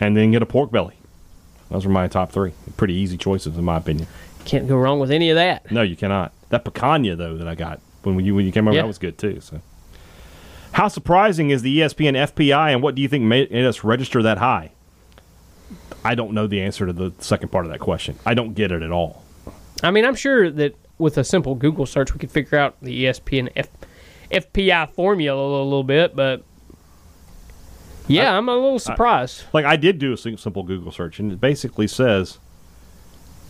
[0.00, 0.96] and then get a pork belly.
[1.70, 2.52] Those are my top three.
[2.76, 4.06] Pretty easy choices, in my opinion.
[4.44, 5.70] Can't go wrong with any of that.
[5.70, 6.32] No, you cannot.
[6.48, 8.82] That picanha though that I got when you when you came over, Yeah.
[8.82, 9.40] that was good too.
[9.40, 9.60] So,
[10.72, 14.38] how surprising is the ESPN FPI, and what do you think made us register that
[14.38, 14.70] high?
[16.04, 18.16] I don't know the answer to the second part of that question.
[18.24, 19.22] I don't get it at all.
[19.82, 23.04] I mean, I'm sure that with a simple Google search, we could figure out the
[23.04, 23.68] ESPN F,
[24.30, 26.42] FPI formula a little bit, but
[28.10, 29.44] yeah, I, am a little surprised.
[29.52, 32.38] Like I did do a simple Google search, and it basically says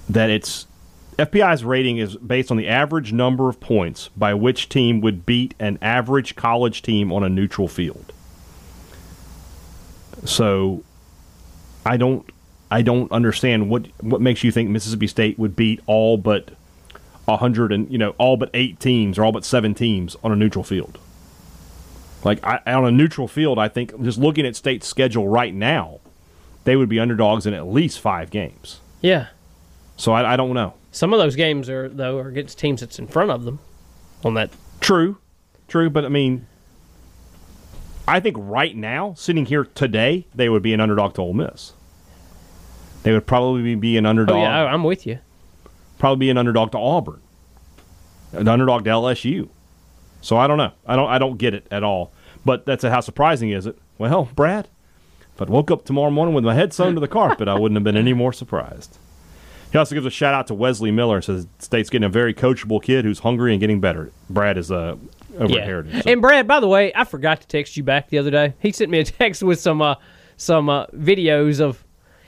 [0.08, 0.66] that it's
[1.18, 5.54] FPI's rating is based on the average number of points by which team would beat
[5.58, 8.12] an average college team on a neutral field.
[10.24, 10.82] So,
[11.84, 12.28] I don't,
[12.70, 16.50] I don't understand what what makes you think Mississippi State would beat all but
[17.26, 20.32] a hundred and you know all but eight teams or all but seven teams on
[20.32, 20.98] a neutral field.
[22.24, 26.00] Like I, on a neutral field, I think just looking at State's schedule right now,
[26.64, 28.80] they would be underdogs in at least five games.
[29.00, 29.28] yeah,
[29.96, 30.74] So I, I don't know.
[30.92, 33.58] some of those games are though are against teams that's in front of them
[34.24, 34.50] on that.
[34.80, 35.16] True,
[35.68, 36.46] true, but I mean,
[38.06, 41.72] I think right now, sitting here today, they would be an underdog to Ole Miss.
[43.02, 44.36] They would probably be an underdog.
[44.36, 45.18] Oh yeah, I'm with you.
[45.98, 47.20] probably be an underdog to Auburn,
[48.32, 49.48] an underdog to LSU.
[50.20, 50.72] So I don't know.
[50.86, 51.08] I don't.
[51.08, 52.12] I don't get it at all.
[52.44, 53.78] But that's how surprising is it?
[53.98, 54.68] Well, Brad,
[55.34, 57.76] if I'd woke up tomorrow morning with my head sewn to the carpet, I wouldn't
[57.76, 58.98] have been any more surprised.
[59.72, 61.20] He also gives a shout out to Wesley Miller.
[61.22, 64.10] Says State's getting a very coachable kid who's hungry and getting better.
[64.28, 64.96] Brad is uh,
[65.38, 66.02] over at Heritage.
[66.04, 68.54] so- And Brad, by the way, I forgot to text you back the other day.
[68.58, 69.94] He sent me a text with some uh,
[70.36, 71.84] some uh, videos of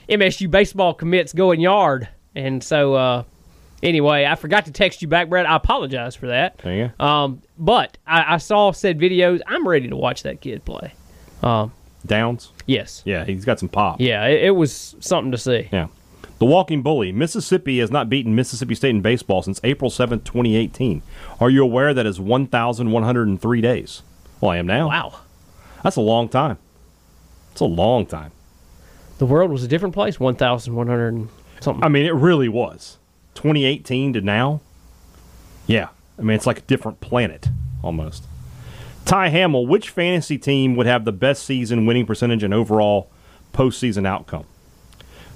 [0.07, 3.23] MSU baseball commits going yard, and so uh,
[3.83, 5.45] anyway, I forgot to text you back, Brad.
[5.45, 6.57] I apologize for that.
[6.59, 7.05] there you go.
[7.05, 9.41] Um, but I, I saw said videos.
[9.45, 10.93] I'm ready to watch that kid play.
[11.43, 11.71] Um,
[12.05, 12.51] Downs.
[12.65, 14.01] yes, Yeah, he's got some pop.
[14.01, 15.69] yeah, it, it was something to see.
[15.71, 15.87] Yeah.
[16.39, 17.11] The Walking Bully.
[17.13, 21.01] Mississippi has not beaten Mississippi State in baseball since April 7th, 2018.
[21.39, 24.01] Are you aware that is 1,103 days?
[24.41, 24.89] Well, I am now.
[24.89, 25.19] Wow.
[25.83, 26.57] That's a long time.
[27.51, 28.31] It's a long time.
[29.19, 30.19] The world was a different place.
[30.19, 31.29] One thousand one hundred and
[31.61, 31.83] something.
[31.83, 32.97] I mean, it really was.
[33.35, 34.61] 2018 to now.
[35.67, 35.89] Yeah.
[36.17, 37.49] I mean, it's like a different planet
[37.81, 38.25] almost.
[39.05, 43.09] Ty Hamill, which fantasy team would have the best season winning percentage and overall
[43.53, 44.45] postseason outcome?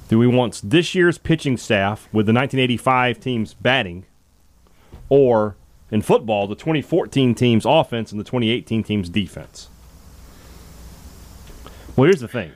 [0.09, 4.05] Do we want this year's pitching staff with the 1985 team's batting,
[5.09, 5.57] or
[5.91, 9.67] in football, the 2014 team's offense and the 2018 team's defense?
[11.95, 12.53] Well, here's the thing.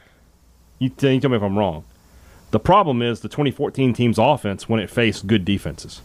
[0.80, 1.84] You, t- you tell me if I'm wrong.
[2.52, 6.02] The problem is the 2014 team's offense when it faced good defenses.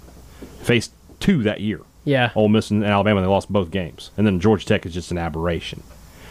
[0.62, 1.80] Faced two that year.
[2.04, 2.30] yeah.
[2.34, 4.10] Ole Miss and Alabama, they lost both games.
[4.16, 5.82] And then Georgia Tech is just an aberration.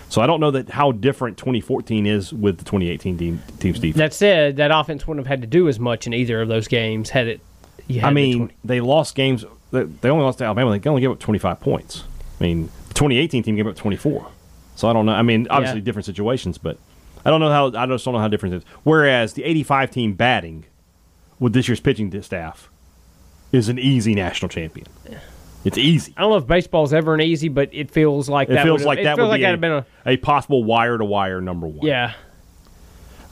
[0.07, 3.97] So I don't know that how different 2014 is with the 2018 team, team's defense.
[3.97, 6.67] That said, that offense wouldn't have had to do as much in either of those
[6.67, 7.41] games had it.
[7.89, 9.43] Had I the mean, 20 they lost games.
[9.71, 10.77] They they only lost to Alabama.
[10.79, 12.03] They only gave up 25 points.
[12.39, 14.27] I mean, the 2018 team gave up 24.
[14.75, 15.11] So I don't know.
[15.13, 15.85] I mean, obviously Yeah.
[15.85, 16.77] different situations, but
[17.25, 17.67] I don't know how.
[17.75, 18.63] I just don't know how different it is.
[18.83, 20.65] Whereas the 85 team batting
[21.39, 22.69] with this year's pitching staff
[23.51, 24.87] is an easy national champion.
[25.63, 26.13] It's easy.
[26.15, 28.63] I don't know if baseball's ever an easy, but it feels like It that.
[28.63, 31.41] feels like it that feels would like be a, a a possible wire to wire
[31.41, 31.85] number one.
[31.87, 32.13] yeah.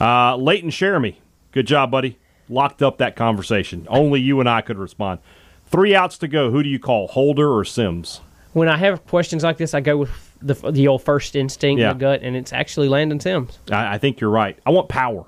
[0.00, 1.20] Uh, Leighton Jeremy,
[1.52, 2.18] good job, buddy.
[2.48, 3.86] Locked up that conversation.
[3.88, 5.20] Only you and I could respond.
[5.66, 6.50] Three outs to go.
[6.50, 8.20] Who do you call, Holder or Sims?
[8.52, 10.10] When I have questions like this, I go with
[10.44, 11.92] the the old first instinct, Yeah.
[11.92, 13.58] the gut, and it's actually Landon Sims.
[13.70, 14.58] I, I think you're right.
[14.66, 15.24] I want power.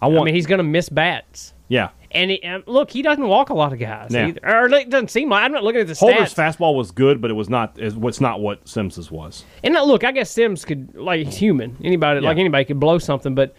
[0.00, 0.20] I want.
[0.20, 1.54] I mean, he's going to miss bats.
[1.68, 1.90] yeah.
[2.10, 4.08] And he, um, look, he doesn't walk a lot of guys.
[4.14, 4.28] Yeah.
[4.28, 4.40] Either.
[4.42, 6.56] Or it doesn't seem like I'm not looking at the Holder's stats.
[6.56, 7.78] fastball was good, but it was not.
[7.96, 9.44] What's not what Sims's was.
[9.62, 11.76] And now, look, I guess Sims could like he's human.
[11.84, 12.28] Anybody Yeah.
[12.28, 13.54] like anybody could blow something, but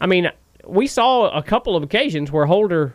[0.00, 0.30] I mean,
[0.66, 2.94] we saw a couple of occasions where Holder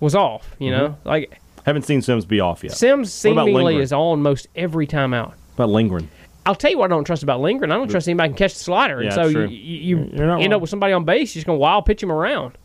[0.00, 0.56] was off.
[0.58, 1.08] You know, Mm-hmm.
[1.08, 2.72] like Haven't seen Sims be off yet.
[2.72, 5.34] Sims seemingly is on most every time out.
[5.56, 6.08] About lingering.
[6.48, 7.70] I'll tell you what I don't trust about Lindgren.
[7.70, 9.46] I don't trust anybody can catch the slider, Yeah, and so you, true.
[9.48, 10.52] you, you You're end wrong.
[10.54, 11.34] up with somebody on base.
[11.34, 12.56] You're just going to wild pitch him around.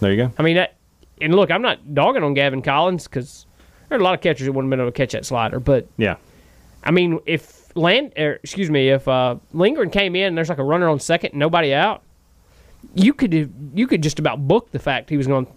[0.00, 0.32] There you go.
[0.38, 0.76] I mean, that,
[1.20, 3.46] and look, I'm not dogging on Gavin Collins because
[3.88, 5.60] there are a lot of catchers that wouldn't have been able to catch that slider.
[5.60, 6.16] But Yeah.
[6.84, 10.58] I mean, if Land, er, excuse me, if uh, Lindgren came in and there's like
[10.58, 12.02] a runner on second and nobody out,
[12.94, 13.34] you could
[13.74, 15.52] you could just about book the fact he was going to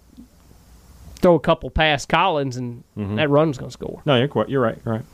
[1.22, 3.16] throw a couple past Collins and Mm-hmm.
[3.16, 4.02] that run's going to score.
[4.04, 4.78] No, you're quite, you're right.
[4.84, 5.04] You're right.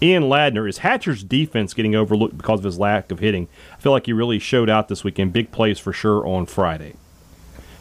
[0.00, 3.48] Ian Ladner is Hatcher's defense getting overlooked because of his lack of hitting.
[3.76, 5.32] I feel like he really showed out this weekend.
[5.32, 6.94] Big plays for sure on Friday.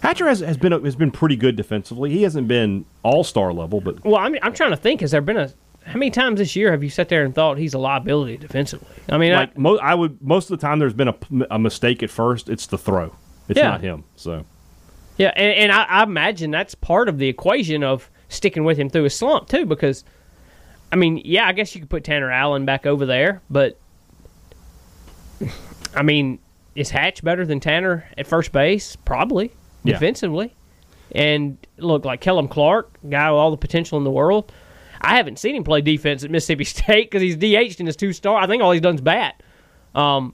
[0.02, 2.10] Hatcher has, has been has been pretty good defensively.
[2.12, 5.02] He hasn't been all star level, but Well, I'm I'm trying to think.
[5.02, 5.52] Has there been a
[5.86, 8.88] how many times this year have you sat there and thought he's a liability defensively?
[9.10, 11.16] I mean, I- like mo- I would most of the time there's been a,
[11.52, 12.50] a mistake at first.
[12.50, 13.16] It's the throw.
[13.50, 13.70] It's Yeah.
[13.70, 14.04] not him.
[14.16, 14.46] So
[15.18, 18.90] Yeah, and, and I, I imagine that's part of the equation of sticking with him
[18.90, 19.66] through his slump too.
[19.66, 20.04] Because,
[20.92, 23.78] I mean, yeah, I guess you could put Tanner Allen back over there, but
[25.96, 26.40] I mean,
[26.76, 28.96] is Hatch better than Tanner at first base?
[28.96, 29.52] Probably
[29.84, 29.94] Yeah.
[29.94, 30.54] defensively.
[31.14, 34.52] And look, like Kellum Clark, guy with all the potential in the world.
[35.00, 38.14] I haven't seen him play defense at Mississippi State because he's DH'd in his two
[38.14, 38.40] star.
[38.42, 39.42] I think all he's done is bat.
[39.96, 40.34] Um,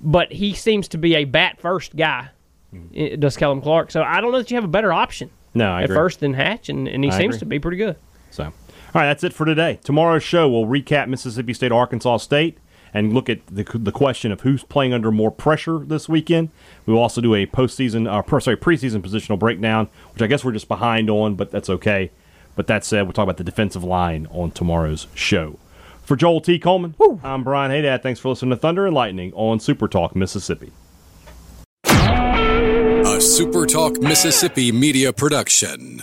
[0.00, 2.28] but he seems to be a bat first guy.
[2.74, 3.20] Mm-hmm.
[3.20, 3.90] Does Kellum Clark?
[3.90, 5.96] So I don't know that you have a better option no, I at agree.
[5.96, 7.38] first than Hatch, and, and he I seems agree.
[7.40, 7.96] to be pretty good.
[8.30, 8.52] So,
[8.94, 9.78] all right, that's it for today.
[9.82, 12.58] Tomorrow's show, we'll recap Mississippi State, Arkansas State,
[12.92, 16.50] and look at the, the question of who's playing under more pressure this weekend.
[16.84, 20.44] We will also do a postseason, uh, per- sorry, preseason positional breakdown, which I guess
[20.44, 22.10] we're just behind on, but that's okay.
[22.54, 25.58] But that said, we'll talk about the defensive line on tomorrow's show.
[26.02, 26.58] For Joel T.
[26.58, 28.02] Coleman, I'm Brian Hadad.
[28.02, 30.72] Thanks for listening to Thunder and Lightning on Super Talk Mississippi.
[31.86, 36.02] A Super Talk Mississippi media production.